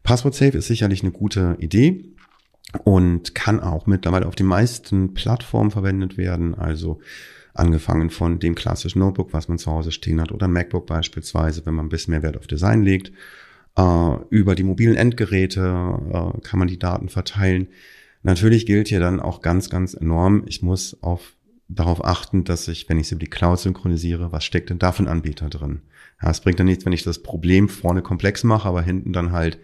Passwort 0.04 0.36
Safe 0.36 0.58
ist 0.58 0.68
sicherlich 0.68 1.02
eine 1.02 1.12
gute 1.12 1.56
Idee 1.60 2.13
und 2.84 3.36
kann 3.36 3.60
auch 3.60 3.86
mittlerweile 3.86 4.28
auf 4.28 4.36
den 4.36 4.48
meisten 4.48 5.14
Plattformen 5.14 5.72
verwendet 5.72 6.18
werden. 6.18 6.56
Also 6.56 7.00
angefangen 7.54 8.10
von 8.10 8.40
dem 8.40 8.56
klassischen 8.56 9.00
Notebook, 9.00 9.34
was 9.34 9.48
man 9.48 9.58
zu 9.58 9.72
Hause 9.72 9.92
stehen 9.92 10.20
hat, 10.20 10.32
oder 10.32 10.48
ein 10.48 10.54
MacBook 10.54 10.88
beispielsweise, 10.88 11.66
wenn 11.66 11.76
man 11.76 11.86
ein 11.86 11.90
bisschen 11.90 12.12
mehr 12.12 12.24
Wert 12.24 12.38
auf 12.38 12.48
Design 12.48 12.84
legt. 12.84 13.12
Äh, 13.78 14.16
über 14.30 14.56
die 14.56 14.64
mobilen 14.64 14.96
Endgeräte 14.96 15.62
äh, 15.62 16.42
kann 16.42 16.60
man 16.60 16.68
die 16.68 16.80
Daten 16.80 17.10
verteilen. 17.10 17.68
Natürlich 18.24 18.66
gilt 18.66 18.88
hier 18.88 19.00
dann 19.00 19.20
auch 19.20 19.42
ganz, 19.42 19.70
ganz 19.70 19.94
enorm, 19.94 20.44
ich 20.48 20.62
muss 20.62 20.98
auf, 21.02 21.36
darauf 21.68 22.04
achten, 22.04 22.44
dass 22.44 22.68
ich, 22.68 22.88
wenn 22.90 23.00
ich 23.00 23.08
es 23.08 23.12
über 23.12 23.20
die 23.20 23.30
Cloud 23.30 23.60
synchronisiere, 23.60 24.32
was 24.32 24.44
steckt 24.44 24.70
denn 24.70 24.80
da 24.80 24.92
für 24.92 25.04
ein 25.04 25.08
Anbieter 25.08 25.50
drin? 25.50 25.82
Ja, 26.22 26.30
es 26.30 26.42
bringt 26.42 26.60
dann 26.60 26.68
nichts, 26.68 26.86
wenn 26.86 26.94
ich 26.94 27.04
das 27.04 27.24
Problem 27.24 27.70
vorne 27.70 28.02
komplex 28.02 28.44
mache, 28.44 28.68
aber 28.68 28.82
hinten 28.82 29.14
dann 29.14 29.32
halt 29.32 29.60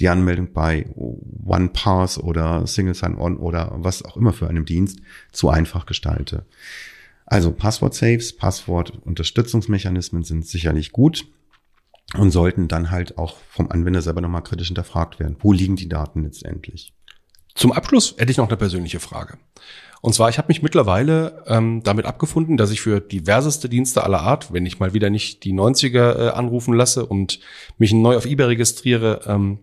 die 0.00 0.08
Anmeldung 0.08 0.52
bei 0.52 0.86
OnePass 0.96 2.18
oder 2.18 2.66
Single 2.66 2.94
Sign-On 2.94 3.36
oder 3.36 3.72
was 3.76 4.04
auch 4.04 4.16
immer 4.16 4.32
für 4.32 4.48
einen 4.48 4.64
Dienst 4.64 5.00
zu 5.32 5.48
einfach 5.50 5.86
gestalte. 5.86 6.46
Also 7.26 7.52
Passwort-Saves, 7.52 8.36
Passwort-Unterstützungsmechanismen 8.36 10.24
sind 10.24 10.46
sicherlich 10.46 10.92
gut 10.92 11.26
und 12.16 12.30
sollten 12.30 12.68
dann 12.68 12.90
halt 12.90 13.18
auch 13.18 13.38
vom 13.48 13.70
Anwender 13.70 14.02
selber 14.02 14.20
nochmal 14.20 14.42
kritisch 14.42 14.68
hinterfragt 14.68 15.20
werden. 15.20 15.36
Wo 15.40 15.52
liegen 15.52 15.76
die 15.76 15.88
Daten 15.88 16.22
letztendlich? 16.24 16.92
Zum 17.54 17.72
Abschluss 17.72 18.16
hätte 18.18 18.32
ich 18.32 18.36
noch 18.36 18.48
eine 18.48 18.56
persönliche 18.56 19.00
Frage. 19.00 19.38
Und 20.04 20.12
zwar, 20.12 20.28
ich 20.28 20.36
habe 20.36 20.48
mich 20.48 20.60
mittlerweile 20.60 21.42
ähm, 21.46 21.82
damit 21.82 22.04
abgefunden, 22.04 22.58
dass 22.58 22.70
ich 22.70 22.82
für 22.82 23.00
diverseste 23.00 23.70
Dienste 23.70 24.04
aller 24.04 24.20
Art, 24.20 24.52
wenn 24.52 24.66
ich 24.66 24.78
mal 24.78 24.92
wieder 24.92 25.08
nicht 25.08 25.44
die 25.44 25.54
90er 25.54 26.26
äh, 26.26 26.28
anrufen 26.28 26.74
lasse 26.74 27.06
und 27.06 27.40
mich 27.78 27.94
neu 27.94 28.14
auf 28.14 28.26
eBay 28.26 28.48
registriere, 28.48 29.20
ähm, 29.26 29.60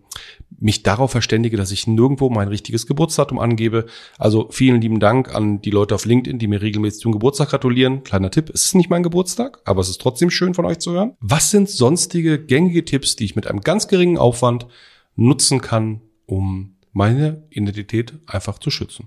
mich 0.58 0.82
darauf 0.82 1.12
verständige, 1.12 1.56
dass 1.56 1.70
ich 1.70 1.86
nirgendwo 1.86 2.28
mein 2.28 2.48
richtiges 2.48 2.88
Geburtsdatum 2.88 3.38
angebe. 3.38 3.86
Also 4.18 4.48
vielen 4.50 4.80
lieben 4.80 4.98
Dank 4.98 5.32
an 5.32 5.62
die 5.62 5.70
Leute 5.70 5.94
auf 5.94 6.06
LinkedIn, 6.06 6.40
die 6.40 6.48
mir 6.48 6.60
regelmäßig 6.60 7.02
zum 7.02 7.12
Geburtstag 7.12 7.50
gratulieren. 7.50 8.02
Kleiner 8.02 8.32
Tipp, 8.32 8.50
es 8.52 8.64
ist 8.64 8.74
nicht 8.74 8.90
mein 8.90 9.04
Geburtstag, 9.04 9.60
aber 9.64 9.80
es 9.80 9.90
ist 9.90 10.00
trotzdem 10.00 10.30
schön 10.30 10.54
von 10.54 10.64
euch 10.64 10.80
zu 10.80 10.90
hören. 10.90 11.14
Was 11.20 11.52
sind 11.52 11.70
sonstige 11.70 12.44
gängige 12.44 12.84
Tipps, 12.84 13.14
die 13.14 13.26
ich 13.26 13.36
mit 13.36 13.46
einem 13.46 13.60
ganz 13.60 13.86
geringen 13.86 14.18
Aufwand 14.18 14.66
nutzen 15.14 15.60
kann, 15.60 16.00
um 16.26 16.74
meine 16.90 17.44
Identität 17.50 18.14
einfach 18.26 18.58
zu 18.58 18.70
schützen? 18.70 19.06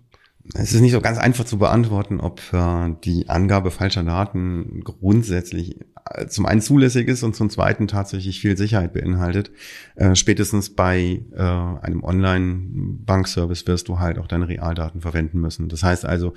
Es 0.53 0.73
ist 0.73 0.81
nicht 0.81 0.91
so 0.91 1.01
ganz 1.01 1.17
einfach 1.17 1.45
zu 1.45 1.57
beantworten, 1.57 2.19
ob 2.19 2.41
äh, 2.53 2.93
die 3.03 3.29
Angabe 3.29 3.71
falscher 3.71 4.03
Daten 4.03 4.81
grundsätzlich 4.83 5.79
äh, 6.11 6.27
zum 6.27 6.45
einen 6.45 6.61
zulässig 6.61 7.07
ist 7.07 7.23
und 7.23 7.35
zum 7.35 7.49
zweiten 7.49 7.87
tatsächlich 7.87 8.39
viel 8.39 8.55
Sicherheit 8.55 8.93
beinhaltet. 8.93 9.51
Äh, 9.95 10.15
spätestens 10.15 10.69
bei 10.69 11.23
äh, 11.35 11.41
einem 11.41 12.03
Online-Bankservice 12.03 13.65
wirst 13.65 13.87
du 13.87 13.99
halt 13.99 14.19
auch 14.19 14.27
deine 14.27 14.47
Realdaten 14.47 15.01
verwenden 15.01 15.41
müssen. 15.41 15.67
Das 15.67 15.81
heißt 15.81 16.05
also, 16.05 16.33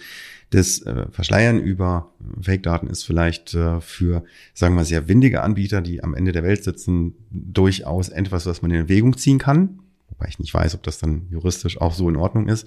das 0.50 0.80
äh, 0.82 1.06
Verschleiern 1.10 1.58
über 1.58 2.10
Fake-Daten 2.40 2.86
ist 2.86 3.04
vielleicht 3.04 3.52
äh, 3.52 3.82
für, 3.82 4.24
sagen 4.54 4.74
wir 4.74 4.86
sehr 4.86 5.06
windige 5.08 5.42
Anbieter, 5.42 5.82
die 5.82 6.02
am 6.02 6.14
Ende 6.14 6.32
der 6.32 6.44
Welt 6.44 6.64
sitzen, 6.64 7.14
durchaus 7.30 8.08
etwas, 8.08 8.46
was 8.46 8.62
man 8.62 8.70
in 8.70 8.78
Erwägung 8.78 9.18
ziehen 9.18 9.38
kann. 9.38 9.80
Wobei 10.08 10.28
ich 10.28 10.38
nicht 10.38 10.54
weiß, 10.54 10.74
ob 10.74 10.82
das 10.82 10.98
dann 10.98 11.26
juristisch 11.30 11.78
auch 11.78 11.92
so 11.92 12.08
in 12.08 12.16
Ordnung 12.16 12.48
ist. 12.48 12.66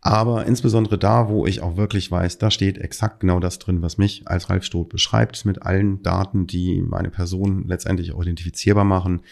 Aber 0.00 0.46
insbesondere 0.46 0.96
da, 0.96 1.28
wo 1.28 1.46
ich 1.46 1.60
auch 1.60 1.76
wirklich 1.76 2.10
weiß, 2.10 2.38
da 2.38 2.50
steht 2.50 2.78
exakt 2.78 3.20
genau 3.20 3.40
das 3.40 3.58
drin, 3.58 3.82
was 3.82 3.98
mich 3.98 4.22
als 4.26 4.48
Ralf 4.48 4.64
Stoth 4.64 4.88
beschreibt, 4.88 5.44
mit 5.44 5.62
allen 5.62 6.02
Daten, 6.02 6.46
die 6.46 6.80
meine 6.80 7.10
Person 7.10 7.64
letztendlich 7.66 8.12
auch 8.12 8.22
identifizierbar 8.22 8.84
machen, 8.84 9.22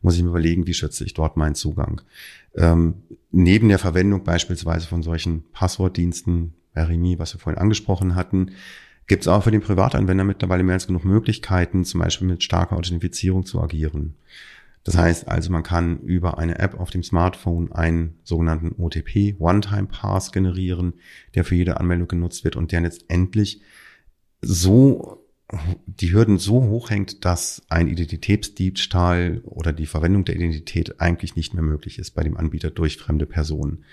muss 0.00 0.16
ich 0.16 0.22
mir 0.22 0.30
überlegen, 0.30 0.66
wie 0.66 0.74
schütze 0.74 1.04
ich 1.04 1.14
dort 1.14 1.36
meinen 1.36 1.54
Zugang. 1.54 2.02
Ähm, 2.56 2.94
neben 3.30 3.68
der 3.68 3.78
Verwendung 3.78 4.24
beispielsweise 4.24 4.86
von 4.86 5.02
solchen 5.02 5.44
Passwortdiensten, 5.52 6.54
RMI, 6.76 7.18
was 7.18 7.34
wir 7.34 7.40
vorhin 7.40 7.60
angesprochen 7.60 8.14
hatten, 8.14 8.52
gibt 9.06 9.22
es 9.22 9.28
auch 9.28 9.42
für 9.42 9.50
den 9.50 9.60
Privatanwender 9.60 10.24
mittlerweile 10.24 10.62
mehr 10.62 10.74
als 10.74 10.86
genug 10.86 11.04
Möglichkeiten, 11.04 11.84
zum 11.84 12.00
Beispiel 12.00 12.28
mit 12.28 12.42
starker 12.42 12.76
Authentifizierung 12.76 13.44
zu 13.44 13.60
agieren. 13.60 14.14
Das 14.84 14.96
heißt 14.96 15.28
also, 15.28 15.52
man 15.52 15.62
kann 15.62 16.00
über 16.00 16.38
eine 16.38 16.58
App 16.58 16.78
auf 16.78 16.90
dem 16.90 17.02
Smartphone 17.02 17.70
einen 17.72 18.18
sogenannten 18.24 18.74
OTP, 18.82 19.36
One-Time-Pass 19.38 20.32
generieren, 20.32 20.94
der 21.34 21.44
für 21.44 21.54
jede 21.54 21.78
Anmeldung 21.78 22.08
genutzt 22.08 22.42
wird 22.44 22.56
und 22.56 22.72
der 22.72 22.80
letztendlich 22.80 23.62
so 24.40 25.22
die 25.86 26.12
Hürden 26.12 26.38
so 26.38 26.62
hoch 26.64 26.90
hängt, 26.90 27.24
dass 27.24 27.62
ein 27.68 27.86
Identitätsdiebstahl 27.86 29.42
oder 29.44 29.72
die 29.72 29.86
Verwendung 29.86 30.24
der 30.24 30.36
Identität 30.36 31.00
eigentlich 31.00 31.36
nicht 31.36 31.52
mehr 31.54 31.62
möglich 31.62 31.98
ist 31.98 32.12
bei 32.12 32.22
dem 32.22 32.36
Anbieter 32.36 32.70
durch 32.70 32.96
fremde 32.96 33.26
Personen. 33.26 33.84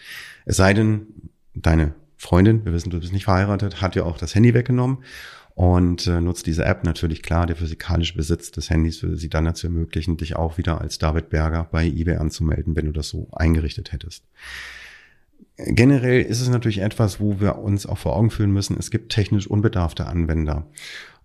Es 0.45 0.55
sei 0.55 0.73
denn, 0.73 1.07
deine 1.53 1.95
Freundin, 2.15 2.65
wir 2.65 2.73
wissen, 2.73 2.89
du 2.89 2.99
bist 2.99 3.13
nicht 3.13 3.25
verheiratet, 3.25 3.81
hat 3.81 3.95
ja 3.95 4.03
auch 4.03 4.17
das 4.17 4.35
Handy 4.35 4.53
weggenommen 4.53 4.99
und 5.59 6.07
äh, 6.07 6.21
nutzt 6.21 6.47
diese 6.47 6.63
App 6.63 6.85
natürlich 6.85 7.21
klar, 7.21 7.45
der 7.45 7.57
physikalische 7.57 8.15
Besitz 8.15 8.49
des 8.49 8.69
Handys 8.69 9.03
würde 9.03 9.17
sie 9.17 9.27
dann 9.27 9.43
dazu 9.43 9.67
ermöglichen, 9.67 10.15
dich 10.15 10.37
auch 10.37 10.57
wieder 10.57 10.79
als 10.79 10.99
David 10.99 11.29
Berger 11.29 11.67
bei 11.69 11.85
eBay 11.85 12.15
anzumelden, 12.15 12.77
wenn 12.77 12.85
du 12.85 12.93
das 12.93 13.09
so 13.09 13.27
eingerichtet 13.33 13.91
hättest. 13.91 14.23
Generell 15.57 16.21
ist 16.21 16.39
es 16.39 16.47
natürlich 16.47 16.77
etwas, 16.79 17.19
wo 17.19 17.41
wir 17.41 17.57
uns 17.57 17.85
auch 17.85 17.97
vor 17.97 18.15
Augen 18.15 18.31
führen 18.31 18.51
müssen, 18.51 18.77
es 18.79 18.89
gibt 18.89 19.11
technisch 19.11 19.47
unbedarfte 19.47 20.05
Anwender. 20.05 20.65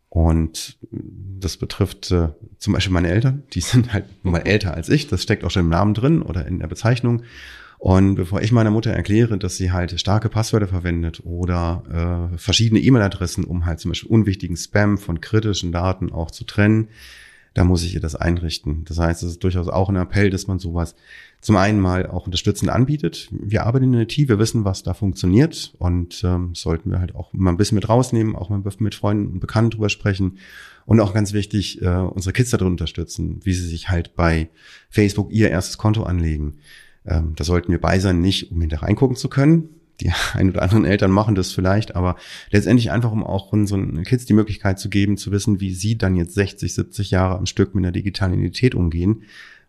Und 0.09 0.79
das 0.91 1.57
betrifft 1.57 2.11
äh, 2.11 2.31
zum 2.59 2.73
Beispiel 2.73 2.93
meine 2.93 3.11
Eltern, 3.11 3.45
die 3.53 3.61
sind 3.61 3.93
halt 3.93 4.07
nun 4.25 4.33
mal 4.33 4.41
älter 4.41 4.75
als 4.75 4.89
ich, 4.89 5.07
das 5.07 5.23
steckt 5.23 5.45
auch 5.45 5.53
schon 5.53 5.63
im 5.63 5.69
Namen 5.69 5.95
drin 5.95 6.23
oder 6.23 6.45
in 6.45 6.59
der 6.59 6.67
Bezeichnung. 6.67 7.23
Und 7.85 8.15
bevor 8.15 8.41
ich 8.41 8.51
meiner 8.51 8.71
Mutter 8.71 8.93
erkläre, 8.93 9.37
dass 9.37 9.59
sie 9.59 9.71
halt 9.71 10.01
starke 10.01 10.31
Passwörter 10.31 10.69
verwendet 10.69 11.21
oder 11.23 12.31
äh, 12.33 12.39
verschiedene 12.39 12.81
E-Mail-Adressen, 12.81 13.45
um 13.45 13.67
halt 13.67 13.79
zum 13.79 13.91
Beispiel 13.91 14.11
unwichtigen 14.11 14.57
Spam 14.57 14.97
von 14.97 15.21
kritischen 15.21 15.71
Daten 15.71 16.11
auch 16.11 16.31
zu 16.31 16.45
trennen, 16.45 16.89
da 17.53 17.63
muss 17.63 17.85
ich 17.85 17.93
ihr 17.93 18.01
das 18.01 18.15
einrichten. 18.15 18.87
Das 18.87 18.99
heißt, 18.99 19.23
es 19.23 19.33
ist 19.33 19.45
durchaus 19.45 19.69
auch 19.69 19.91
ein 19.91 19.97
Appell, 19.97 20.31
dass 20.31 20.47
man 20.47 20.59
sowas 20.59 20.95
zum 21.43 21.57
einen 21.57 21.79
mal 21.79 22.07
auch 22.07 22.25
unterstützend 22.25 22.71
anbietet. 22.71 23.29
Wir 23.31 23.67
arbeiten 23.67 23.85
in 23.85 23.93
der 23.93 24.03
IT, 24.05 24.17
wir 24.17 24.39
wissen, 24.39 24.65
was 24.65 24.83
da 24.83 24.95
funktioniert 24.95 25.75
und 25.79 26.25
ähm, 26.25 26.55
sollten 26.55 26.91
wir 26.91 27.01
halt 27.01 27.15
auch 27.15 27.35
mal 27.35 27.51
ein 27.51 27.59
bisschen 27.59 27.75
mit 27.75 27.91
rausnehmen, 27.91 28.35
auch 28.35 28.49
mal 28.49 28.63
mit 28.79 28.95
Freunden 28.95 29.27
und 29.27 29.41
Bekannten 29.41 29.73
drüber 29.73 29.91
sprechen 29.91 30.39
und 30.87 31.01
auch 31.01 31.13
ganz 31.13 31.35
wichtig, 31.35 31.83
äh, 31.83 31.89
unsere 31.89 32.33
Kids 32.33 32.49
darin 32.49 32.69
unterstützen, 32.69 33.41
wie 33.45 33.53
sie 33.53 33.67
sich 33.67 33.91
halt 33.91 34.17
bei 34.17 34.49
Facebook 34.89 35.31
ihr 35.31 35.51
erstes 35.51 35.77
Konto 35.77 36.05
anlegen. 36.05 36.55
Ähm, 37.07 37.33
da 37.37 37.45
sollten 37.45 37.73
wir 37.73 37.81
bei 37.81 37.99
sein, 37.99 38.21
nicht 38.21 38.51
um 38.51 38.61
hinter 38.61 38.83
reingucken 38.83 39.17
zu 39.17 39.29
können. 39.29 39.69
Die 40.01 40.11
ein 40.35 40.51
oder 40.51 40.63
anderen 40.63 40.85
Eltern 40.85 41.11
machen 41.11 41.35
das 41.35 41.53
vielleicht, 41.53 41.97
aber 41.97 42.17
letztendlich 42.51 42.91
einfach, 42.91 43.13
um 43.13 43.25
auch 43.25 43.53
unseren 43.53 44.03
Kids 44.03 44.25
die 44.25 44.33
Möglichkeit 44.33 44.79
zu 44.79 44.89
geben, 44.89 45.17
zu 45.17 45.31
wissen, 45.31 45.61
wie 45.61 45.73
sie 45.73 45.97
dann 45.97 46.17
jetzt 46.17 46.35
60, 46.35 46.75
70 46.75 47.11
Jahre 47.11 47.37
am 47.37 47.47
Stück 47.47 47.75
mit 47.75 47.85
der 47.85 47.93
digitalen 47.93 48.35
Identität 48.35 48.75
umgehen. 48.75 49.23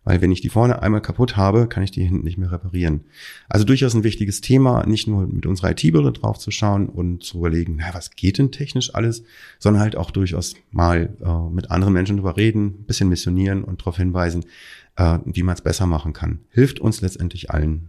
Weil 0.06 0.22
wenn 0.22 0.30
ich 0.30 0.40
die 0.40 0.50
vorne 0.50 0.82
einmal 0.82 1.02
kaputt 1.02 1.36
habe, 1.36 1.66
kann 1.66 1.82
ich 1.82 1.90
die 1.90 2.04
hinten 2.04 2.24
nicht 2.24 2.38
mehr 2.38 2.52
reparieren. 2.52 3.00
Also 3.48 3.64
durchaus 3.66 3.92
ein 3.92 4.04
wichtiges 4.04 4.40
Thema, 4.40 4.86
nicht 4.86 5.08
nur 5.08 5.26
mit 5.26 5.46
unserer 5.46 5.72
IT-Brille 5.72 6.12
drauf 6.12 6.38
zu 6.38 6.52
schauen 6.52 6.88
und 6.88 7.24
zu 7.24 7.38
überlegen, 7.38 7.78
na, 7.80 7.92
was 7.92 8.12
geht 8.12 8.38
denn 8.38 8.52
technisch 8.52 8.94
alles, 8.94 9.24
sondern 9.58 9.82
halt 9.82 9.96
auch 9.96 10.12
durchaus 10.12 10.54
mal 10.70 11.10
äh, 11.20 11.52
mit 11.52 11.72
anderen 11.72 11.92
Menschen 11.92 12.18
drüber 12.18 12.36
reden, 12.36 12.84
bisschen 12.84 13.08
missionieren 13.08 13.64
und 13.64 13.80
darauf 13.80 13.96
hinweisen, 13.96 14.44
äh, 14.94 15.18
wie 15.24 15.42
man 15.42 15.56
es 15.56 15.60
besser 15.60 15.86
machen 15.86 16.12
kann. 16.12 16.38
Hilft 16.50 16.78
uns 16.78 17.00
letztendlich 17.00 17.50
allen. 17.50 17.88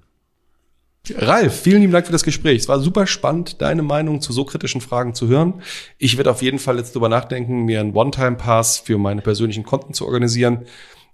Ralf, 1.15 1.61
vielen 1.61 1.81
lieben 1.81 1.93
Dank 1.93 2.07
für 2.07 2.11
das 2.11 2.23
Gespräch. 2.23 2.61
Es 2.61 2.67
war 2.67 2.79
super 2.79 3.05
spannend, 3.05 3.61
deine 3.61 3.83
Meinung 3.83 4.21
zu 4.21 4.33
so 4.33 4.43
kritischen 4.43 4.81
Fragen 4.81 5.13
zu 5.13 5.27
hören. 5.27 5.61
Ich 5.99 6.17
werde 6.17 6.31
auf 6.31 6.41
jeden 6.41 6.57
Fall 6.57 6.77
jetzt 6.77 6.95
drüber 6.95 7.09
nachdenken, 7.09 7.65
mir 7.65 7.79
einen 7.79 7.93
One-Time-Pass 7.93 8.79
für 8.79 8.97
meine 8.97 9.21
persönlichen 9.21 9.63
Konten 9.63 9.93
zu 9.93 10.05
organisieren. 10.05 10.65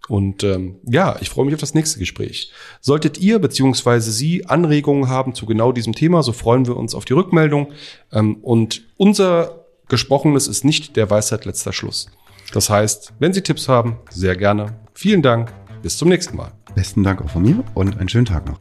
Und 0.09 0.43
ähm, 0.43 0.75
ja, 0.83 1.15
ich 1.21 1.29
freue 1.29 1.45
mich 1.45 1.53
auf 1.53 1.61
das 1.61 1.73
nächste 1.73 1.99
Gespräch. 1.99 2.51
Solltet 2.81 3.17
ihr 3.17 3.39
beziehungsweise 3.39 4.11
Sie 4.11 4.45
Anregungen 4.45 5.07
haben 5.07 5.33
zu 5.33 5.45
genau 5.45 5.71
diesem 5.71 5.93
Thema, 5.93 6.23
so 6.23 6.33
freuen 6.33 6.67
wir 6.67 6.75
uns 6.75 6.93
auf 6.93 7.05
die 7.05 7.13
Rückmeldung. 7.13 7.71
Ähm, 8.11 8.35
und 8.41 8.83
unser 8.97 9.65
Gesprochenes 9.87 10.47
ist 10.47 10.65
nicht 10.65 10.97
der 10.97 11.09
Weisheit 11.09 11.45
letzter 11.45 11.71
Schluss. 11.71 12.07
Das 12.53 12.69
heißt, 12.69 13.13
wenn 13.19 13.33
Sie 13.33 13.41
Tipps 13.41 13.69
haben, 13.69 13.97
sehr 14.09 14.35
gerne. 14.35 14.75
Vielen 14.93 15.21
Dank 15.21 15.53
bis 15.81 15.97
zum 15.97 16.09
nächsten 16.09 16.35
Mal. 16.37 16.51
Besten 16.75 17.03
Dank 17.03 17.21
auch 17.21 17.29
von 17.29 17.43
mir 17.43 17.63
und 17.73 17.97
einen 17.97 18.09
schönen 18.09 18.25
Tag 18.25 18.45
noch. 18.47 18.59